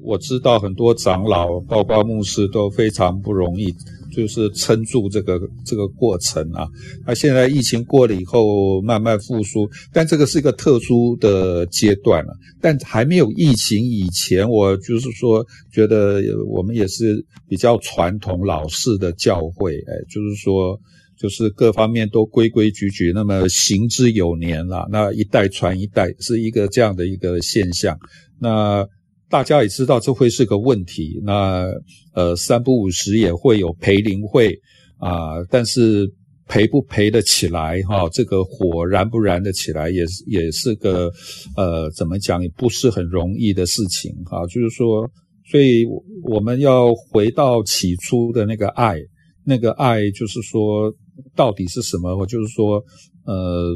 [0.04, 3.74] 我知道很多长老，包括牧师都非常不容易。
[4.16, 6.68] 就是撑住这个这个过程啊，
[7.06, 12.34] 那现在疫情过了以后慢慢复苏，但这个是一个特殊的阶段了。
[12.62, 20.80] 但还没有疫情以前，我就是说觉得我们也是比较传统老式的教会，哎，就是说
[21.18, 27.98] 就是各方面都规规矩矩，那么行之有年了，那一代传一代是一个这样的一个现象。
[28.40, 28.88] 那
[29.34, 31.66] 大家也知道这会是个问题，那
[32.14, 34.56] 呃三不五时也会有培灵会
[35.00, 36.08] 啊、但是
[36.48, 41.12] 培不培得起来哈，这个火燃不燃得起来，也是也是个
[41.58, 45.10] 呃怎么讲也不是很容易的事情哈，就是说，
[45.50, 45.84] 所以
[46.24, 49.00] 我们要回到起初的那个爱，
[49.44, 50.94] 那个爱就是说
[51.36, 52.16] 到底是什么？
[52.16, 52.82] 我就是说，
[53.26, 53.76] 呃，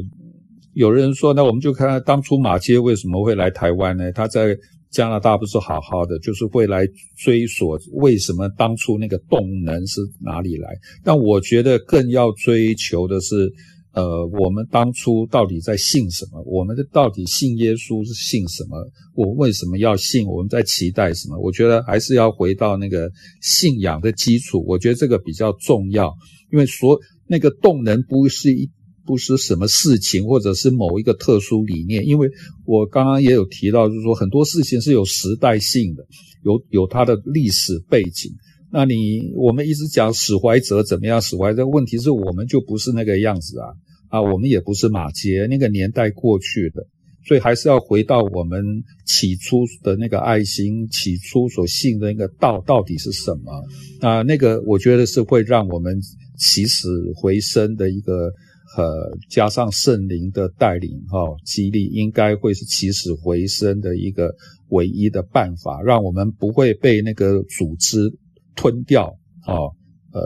[0.72, 4.12] 有人说，那我们就看当初马偕为什么会来台湾呢？
[4.12, 4.56] 他在
[4.90, 6.86] 加拿大不是好好的，就是会来
[7.16, 10.74] 追索为什么当初那个动能是哪里来？
[11.04, 13.52] 但我觉得更要追求的是，
[13.92, 16.42] 呃，我们当初到底在信什么？
[16.46, 18.88] 我们的到底信耶稣是信什么？
[19.14, 20.26] 我为什么要信？
[20.26, 21.38] 我们在期待什么？
[21.38, 23.10] 我觉得还是要回到那个
[23.42, 26.14] 信仰的基础，我觉得这个比较重要，
[26.50, 28.70] 因为所那个动能不是一。
[29.08, 32.28] 不是什么事情，或者是某一个特殊理念，因为
[32.66, 36.04] 我刚刚也有提到，就是说很多事情是有时代性的，
[36.44, 38.30] 有有它的历史背景。
[38.70, 41.22] 那你我们一直讲史怀哲怎么样？
[41.22, 43.68] 史怀哲问题是我们就不是那个样子啊
[44.08, 46.86] 啊，我们也不是马杰那个年代过去的，
[47.26, 53.64] 所以还是要回到我们起初的那个爱心，起初所信的那个道到底是什么
[54.06, 54.20] 啊？
[54.20, 55.98] 那个我觉得是会让我们
[56.38, 58.30] 起死回生的一个。
[58.76, 64.34] 呃，加上圣灵的带领哈、哦，激励应该会是起死回生的一个
[64.68, 68.12] 唯一的办法，让我们不会被那个组织
[68.54, 69.06] 吞掉
[69.46, 69.72] 哦。
[70.10, 70.20] 呃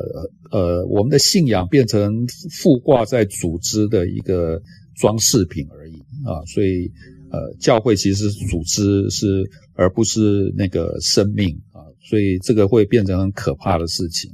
[0.53, 2.25] 呃，我们的信仰变成
[2.61, 4.61] 附挂在组织的一个
[4.97, 6.91] 装饰品而已啊，所以
[7.31, 9.43] 呃，教会其实组织是
[9.75, 14.31] 而不是那个生命啊，所以这个会变成很可怕的事情。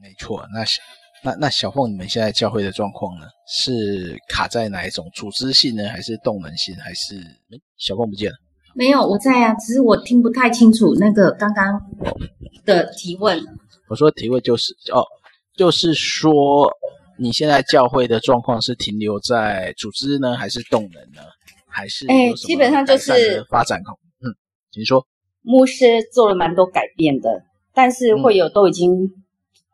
[0.00, 0.80] 没错，那是
[1.22, 3.26] 那那小凤，你们现在教会的状况呢？
[3.46, 7.16] 是卡在哪一种组织性呢，还是动能性，还是？
[7.76, 8.36] 小凤不见了？
[8.74, 11.80] 没有，我在啊，只是我听不太清楚那个刚刚
[12.64, 13.42] 的提问。
[13.88, 15.04] 我说提问就是哦，
[15.56, 16.70] 就是说
[17.18, 21.22] 你现在教会的状况是停留在组织呢，还是动能呢，
[21.66, 24.30] 还是哎，基本上就是发展空嗯，
[24.70, 25.04] 请说。
[25.42, 27.42] 牧师做了蛮多改变的，
[27.74, 29.10] 但是会有都已经、嗯、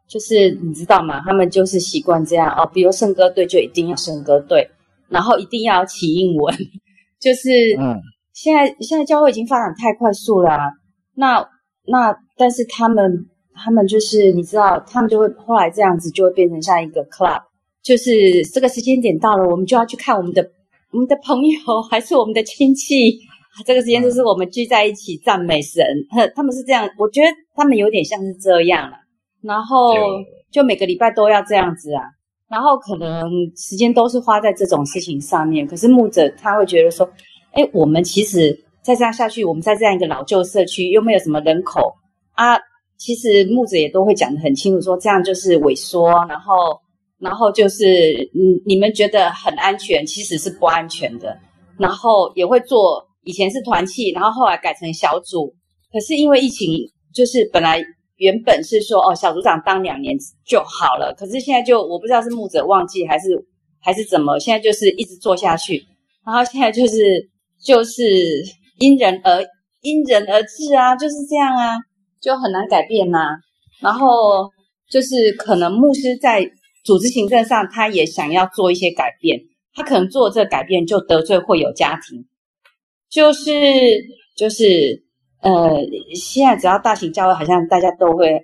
[0.09, 1.20] 就是你知道吗？
[1.24, 4.68] 他们就是习惯这样哦，比如圣歌队就一定要圣歌队，
[5.09, 6.54] 然后一定要起英文，
[7.20, 8.00] 就是嗯，
[8.32, 10.72] 现在现在教会已经发展太快速了、啊，
[11.14, 11.48] 那
[11.86, 13.26] 那但是他们。
[13.59, 17.40] 他们就是你知道，他们就会后来这样子就会变成像一个 club，
[17.82, 20.46] 就是这个时间点到了，我们就要去看我们的
[20.92, 21.59] 我们的朋友
[21.90, 23.18] 还是我们的亲戚，
[23.64, 25.82] 这个时间就是我们聚在一起赞美神。
[26.36, 28.98] 他们是这样，我觉得他们有点像是这样了。
[29.43, 29.95] 然后
[30.51, 32.03] 就每个礼拜都要这样子啊，
[32.49, 35.66] 然后可能时间都是花在这种事情上面。
[35.66, 37.09] 可是牧者他会觉得说，
[37.53, 41.80] 哎，我们其实再这样下去，我们在这样一个老旧社区又没有什么人口
[42.32, 42.57] 啊。
[42.99, 46.55] 其实牧者也都会讲得很清楚，说这样就是萎缩，然后，
[47.18, 51.37] 然后就是，嗯，你们觉得很安全，其实是不安全的。
[51.78, 55.55] 然后也会做，以前是团契，然后后来改成小组。
[55.93, 56.70] 可是因为疫情，
[57.12, 57.84] 就是本来
[58.16, 61.14] 原本是说，哦，小组长当两年就好了。
[61.16, 63.46] 可是现在就我不知道是牧者忘记还是
[63.80, 65.86] 还是怎么，现在就是一直做下去。
[66.24, 66.96] 然后现在就是
[67.64, 68.02] 就是
[68.78, 69.44] 因人而
[69.82, 71.76] 因人而异啊，就是这样啊。
[72.18, 73.30] 就很难改变呐、啊，
[73.80, 74.50] 然后
[74.90, 76.50] 就是可能牧师在
[76.82, 79.38] 组织行政上，他也想要做一些改变，
[79.72, 82.26] 他可能做这改变就得罪会有家庭，
[83.08, 83.52] 就是
[84.36, 85.04] 就是
[85.41, 85.70] 呃，
[86.14, 88.34] 现在只要大型教会，好像大家都会，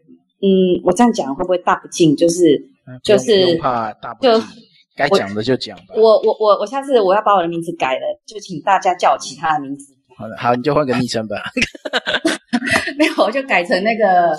[0.41, 2.17] 嗯，我这样讲会不会大不敬？
[2.17, 4.47] 就是、嗯、就是怕大不敬，就
[4.95, 5.95] 该讲的就讲吧。
[5.97, 9.95] 我我我我下次我要把我的名字改了，就请大家叫我其他的名字。
[10.17, 11.37] 好的，好，你就换个昵称吧。
[12.99, 14.37] 没有，我就改成那个，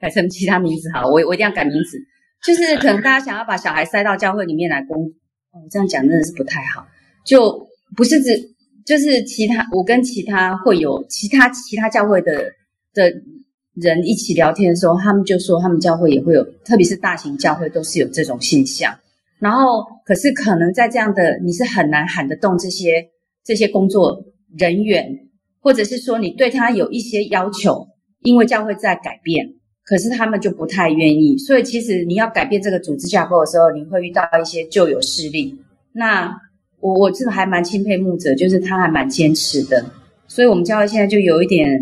[0.00, 1.06] 改成其他名字好。
[1.06, 1.98] 我我一定要改名字，
[2.44, 5.04] 就是可能大家想要把小孩塞到教会里面来工，
[5.52, 6.86] 哦，这样讲真的是不太好。
[7.24, 8.55] 就不是指，
[8.86, 12.44] 就是其他，我跟其他会有其他其他教会的
[12.94, 13.12] 的
[13.74, 18.96] 人一起聊天的时候，他们就说他们教会也会有，特别是大型教会都是有这种现象。
[19.38, 23.08] 然后，可是可能在这样的，你是很难喊得动这些
[23.44, 24.24] 这些工作
[24.56, 25.24] 人员。
[25.58, 27.88] 或者是说你对他有一些要求，
[28.22, 29.44] 因为教会在改变，
[29.84, 31.36] 可是他们就不太愿意。
[31.38, 35.58] 所以其实你要改变这个组织架构的时候，你会遇到一些旧有势力。
[35.90, 36.32] 那
[36.80, 39.84] 我我真的还蛮钦佩牧者，就是他还蛮坚持的。
[40.28, 41.80] 所以我们教会现在就有一点，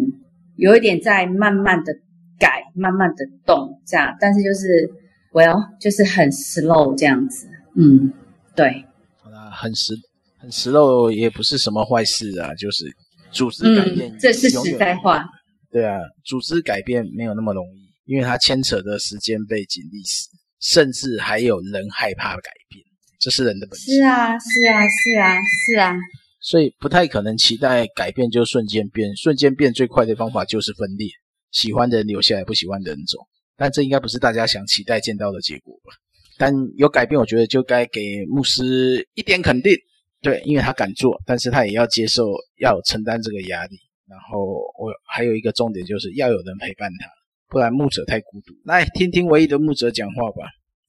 [0.56, 1.92] 有一点在慢慢的
[2.38, 4.16] 改，慢慢的动这样。
[4.20, 4.90] 但是就是
[5.32, 7.46] ，well，就是很 slow 这样子。
[7.76, 8.12] 嗯，
[8.54, 8.84] 对。
[9.22, 10.00] 好啦，很 slow，
[10.38, 12.84] 很 slow 也不是什么坏事啊，就是。
[13.32, 15.26] 组织改变、嗯，这是实在话。
[15.72, 20.28] 对啊，组织改变没有那么容易，因为它牵扯的时间背景、历史，
[20.60, 22.84] 甚至还有人害怕改变，
[23.24, 23.94] 这是人的本性。
[23.94, 25.96] 是啊，是啊，是啊，是啊。
[26.42, 31.08] 所以不太可能期待改变就瞬间变，瞬间变最快的方法就是分裂，
[31.50, 33.18] 喜欢的人留下来，不喜欢的人走。
[33.56, 35.94] 但这应该不是大家想期待见到的结果吧？
[36.36, 39.72] 但有改变，我觉得就该给牧师一点肯定。
[40.20, 43.78] 对，因为他敢做，但是他也要接受，要承担这个压力。
[44.06, 44.44] 然后
[44.78, 47.08] 我还有一个重点，就是要有人陪伴他，
[47.48, 48.52] 不然牧者太孤独。
[48.64, 50.44] 来听听唯一的牧者讲话吧。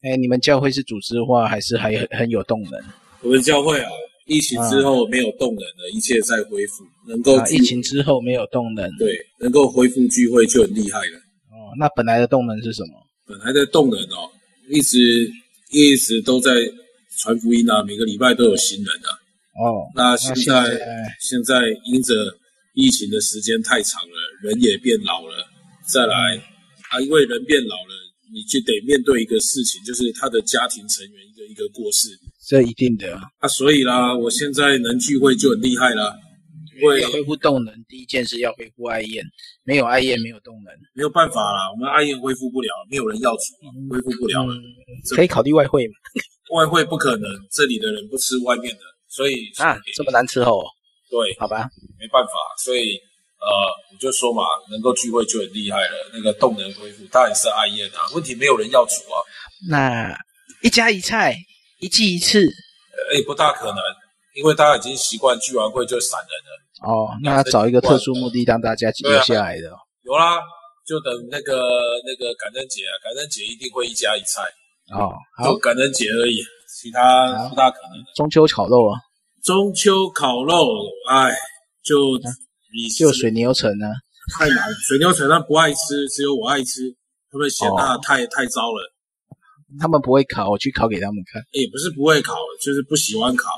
[0.06, 2.80] 哎，你们教会是组织化，还是还很很有动能？
[3.24, 3.90] 我们教会啊，
[4.28, 11.18] 疫情之后没有动能了，一切在恢复，能够、啊、疫情之后没有动能，对，能够恢复聚会就很厉害了。
[11.50, 12.92] 哦，那本来的动能是什么？
[13.26, 14.30] 本来的动能哦，
[14.70, 15.28] 一直
[15.72, 16.52] 一直都在
[17.18, 19.10] 传福音啊，每个礼拜都有新人啊。
[19.58, 20.86] 哦，那现在现在，
[21.20, 22.14] 现在因着
[22.76, 25.48] 疫情的时间太长了，人也变老了，
[25.92, 26.16] 再来
[26.92, 27.94] 啊，因为人变老了，
[28.36, 32.10] 你就得面对一个事情，就是他的家庭成员一个一个过世，
[32.46, 36.14] 这一定的啊，所以啦，我现在能聚会就很厉害啦。
[36.84, 39.24] 会恢复动能，第一件事要恢复爱宴，
[39.64, 43.56] 没有爱宴没有动能，没有办法啦，我们爱宴恢复不了，没有人要煮，
[43.90, 44.62] 恢复不了了，嗯，
[45.16, 45.94] 可以考虑外汇嘛。
[46.52, 50.68] 外汇不可能，这里的人不吃外面的，所以啊，这么难伺候，
[51.10, 52.32] 对，好吧，没办法，
[52.62, 53.00] 所以
[53.46, 53.52] 呃，
[53.94, 54.42] 我就说嘛，
[54.72, 59.22] 能够聚会就很厉害了，那个动能恢复当然是爱宴啊，问题没有人要煮啊，
[59.70, 60.18] 那
[60.64, 61.38] 一家一菜，
[61.80, 63.78] 一季一次，也、欸、不大可能，
[64.34, 66.92] 因为大家已经习惯聚完会就散人了。
[66.92, 69.70] 哦，那要找一个特殊目的让大家留下来的。
[70.02, 70.40] 有啦，
[70.88, 71.54] 就等那个
[72.04, 74.42] 那个感恩节啊，感恩节一定会一家一菜
[74.92, 77.92] 哦，就感恩节而已，其他不大可能。
[78.16, 78.98] 中秋烤肉啊，
[79.44, 80.66] 中秋烤肉，
[81.10, 81.30] 哎，
[81.84, 82.20] 就
[82.76, 83.88] 你就水牛城呢，
[84.38, 86.94] 太难，水牛城他不爱吃，只有我爱吃，
[87.32, 88.94] 他们嫌那太太糟了。
[89.80, 91.42] 他们不会烤，我去烤给他们看。
[91.52, 93.50] 也不是不会烤，就是不喜欢烤。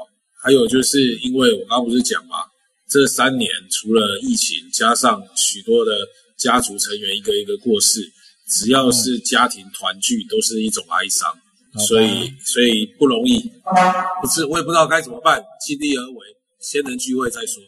[0.43, 2.45] 还有就是因为我刚刚不是讲嘛。
[2.89, 5.91] 这三年除了疫情，加上许多的
[6.37, 7.99] 家族成员一个一个过世，
[8.47, 11.27] 只要是家庭团聚，都是一种哀伤，
[11.85, 13.39] 所以所以不容易。
[14.21, 16.27] 不是，我也不知道该怎么办，尽力而为，
[16.61, 17.61] 先能聚会再说。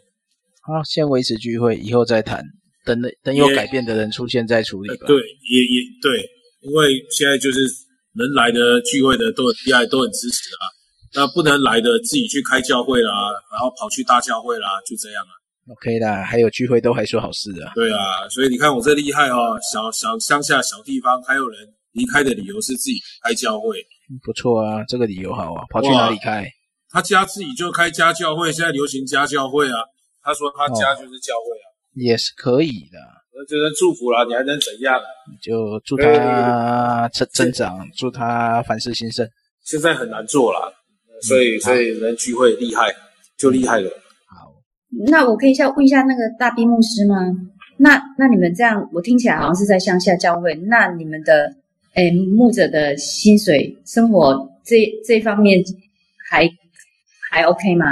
[0.69, 2.43] 好，先维持聚会，以后再谈。
[2.85, 5.05] 等等有改变的人出现再处理吧。
[5.05, 6.21] 对，也也对，
[6.61, 7.59] 因为现在就是
[8.13, 10.65] 能来的聚会的都很厉害，都很支持啊。
[11.13, 13.11] 那不能来的自己去开教会啦，
[13.51, 15.33] 然后跑去大教会啦，就这样啊。
[15.73, 17.73] OK 啦，还有聚会都还说好事啊。
[17.75, 23.77] 对啊，所以你看我这厉害哦，小小乡下小地方还有人离开的理由是自己开教会，
[24.23, 25.65] 不错啊，这个理由好啊。
[25.69, 26.49] 跑去哪里开？
[26.89, 29.77] 他家自己就开家教会，现在流行家教会啊。
[30.23, 32.99] 他说他家就是教会啊，哦、也是可以的。
[33.33, 34.99] 那就能祝福了，你还能怎样？
[35.41, 39.27] 就祝他增增长，祝他凡事兴盛。
[39.63, 40.73] 现在很难做了。
[41.21, 42.93] 所以，所以能聚会厉害，
[43.37, 43.89] 就厉害了。
[44.27, 44.53] 好，
[45.07, 47.17] 那我可以下问一下那个大兵牧师吗？
[47.77, 50.53] 那那你们这样，我听起来好像是在乡下教会。
[50.55, 51.53] 那你们的
[51.95, 55.61] 诶牧者的薪水、生活这这方面
[56.29, 56.49] 还
[57.31, 57.85] 还 OK 吗？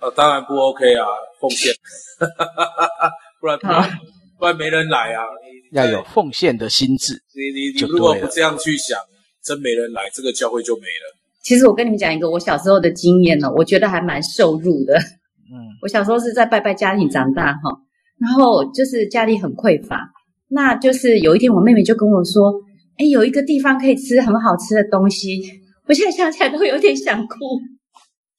[0.00, 1.06] 呃，当然不 OK 啊，
[1.40, 1.72] 奉献，
[3.40, 3.98] 不然不然
[4.38, 5.24] 不然没人来啊。
[5.72, 8.98] 要有奉献的心智，你你你如果不这样去想，
[9.44, 11.16] 真没人来，这个教会就没了。
[11.42, 14.98] 其实我跟你们讲一个我小时候的经验呢，我觉得还蛮受辱的。
[14.98, 17.70] 嗯，我小时候是在拜拜家庭长大哈，
[18.18, 20.10] 然后就是家里很匮乏，
[20.48, 22.52] 那就是有一天我妹妹就跟我说
[22.98, 25.40] ：“哎，有一个地方可以吃很好吃的东西。”
[25.86, 27.36] 我现在想起来都有点想哭。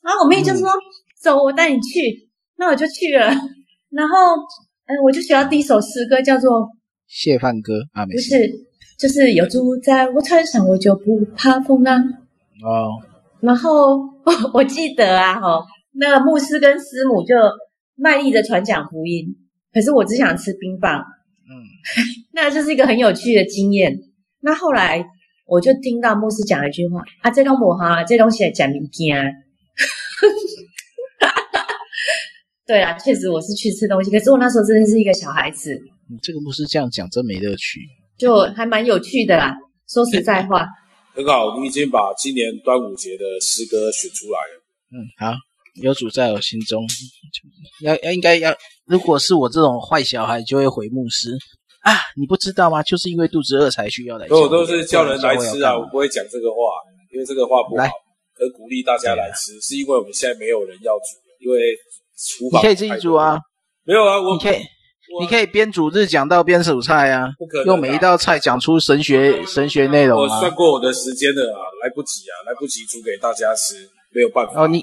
[0.02, 0.82] 然后我妹妹就说：“嗯、
[1.22, 2.30] 走，我带你去。”
[2.62, 3.26] 那我就去了。
[3.89, 4.16] 然后，
[4.86, 6.62] 嗯，我就学到第一首诗歌，叫做
[7.07, 8.47] 《谢饭歌》啊，不是，
[8.99, 11.99] 就是有猪在我船上，我就不怕风浪。
[12.64, 13.01] 哦，
[13.41, 17.34] 然后我， 我记得啊，哈，那个牧师跟师母就
[17.95, 19.26] 卖力的传讲福音，
[19.74, 21.66] 可是我只想吃冰棒，嗯，
[22.32, 23.97] 那就是一个很有趣的经验。
[24.39, 25.03] 那后来
[25.47, 29.18] 我就听到牧师讲了一句话啊，这东西哈，这东西讲物件，
[32.72, 35.78] 对啊，确实我是去吃东西，可是我那时候真的是一个小孩子。
[36.09, 37.82] 你这个牧师这样讲真没乐趣，
[38.17, 39.53] 就还蛮有趣的啦，
[39.89, 40.65] 说实在话。
[41.13, 44.63] 很好，你已经把今年端午节的诗歌选出来了。
[44.95, 45.36] 嗯，好，
[45.84, 46.82] 有主在我心中，
[47.84, 48.55] 要要应该要，
[48.86, 51.36] 如果是我这种坏小孩，就会回牧师
[51.82, 52.82] 啊，你不知道吗？
[52.84, 54.26] 就是因为肚子饿才需要来。
[54.30, 56.55] 我都是叫人来吃啊，我不会讲这个话，
[57.11, 57.84] 因为这个话不好，
[58.34, 61.59] 可鼓励大家来吃，是因为我们现在没有人要煮，因为
[62.38, 62.61] 厨房。
[62.61, 63.39] 你可以自己煮啊，
[63.84, 64.57] 没有啊，我可以。
[65.19, 70.24] 你可以边煮日讲到边煮菜啊，不可能用每一道菜讲出神学神学内容啊。
[70.24, 73.76] 我算过我的时间了啊，来不及啊，来不及煮给大家吃，
[74.15, 74.63] 没有办法。
[74.63, 74.82] 哦，你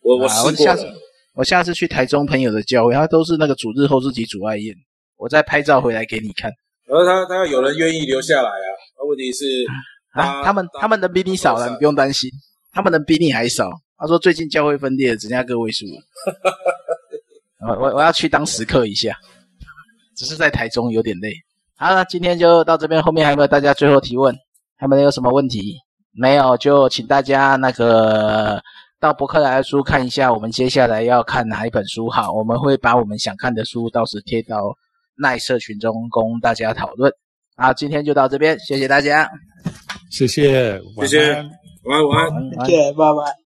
[0.00, 0.52] 我我试过了。
[0.52, 0.86] 我下次
[1.34, 4.74] 我下次去台中朋友的教会，他都是那个煮日后自己煮外宴，
[5.18, 6.50] 我再拍照回来给你看。
[6.88, 8.68] 然后他他有人愿意留下来啊，
[8.98, 9.44] 那问题是
[10.14, 12.30] 啊，他们他们人比你少了，你不用担心，
[12.72, 13.70] 他们人比你还少。
[13.98, 15.92] 他说最近教会分裂了，只剩下个位数了。
[17.68, 19.16] 我我我要去当食客一下，
[20.16, 21.32] 只是在台中有点累。
[21.76, 24.36] 好，了今天就到这边，后面还有没有大家最后提问？
[24.76, 25.78] 还没有什么问题？
[26.12, 28.62] 没有，就请大家那个
[29.00, 32.08] 到博客来书看一下，我们接下来要看哪一本书。
[32.10, 34.76] 好，我们会把我们想看的书到时贴到
[35.18, 37.10] 耐社群中供大家讨论。
[37.56, 39.30] 好，今天就到这边，谢谢大家，
[40.10, 41.32] 谢谢，谢谢，
[41.84, 43.32] 晚安，晚安，谢谢，拜拜。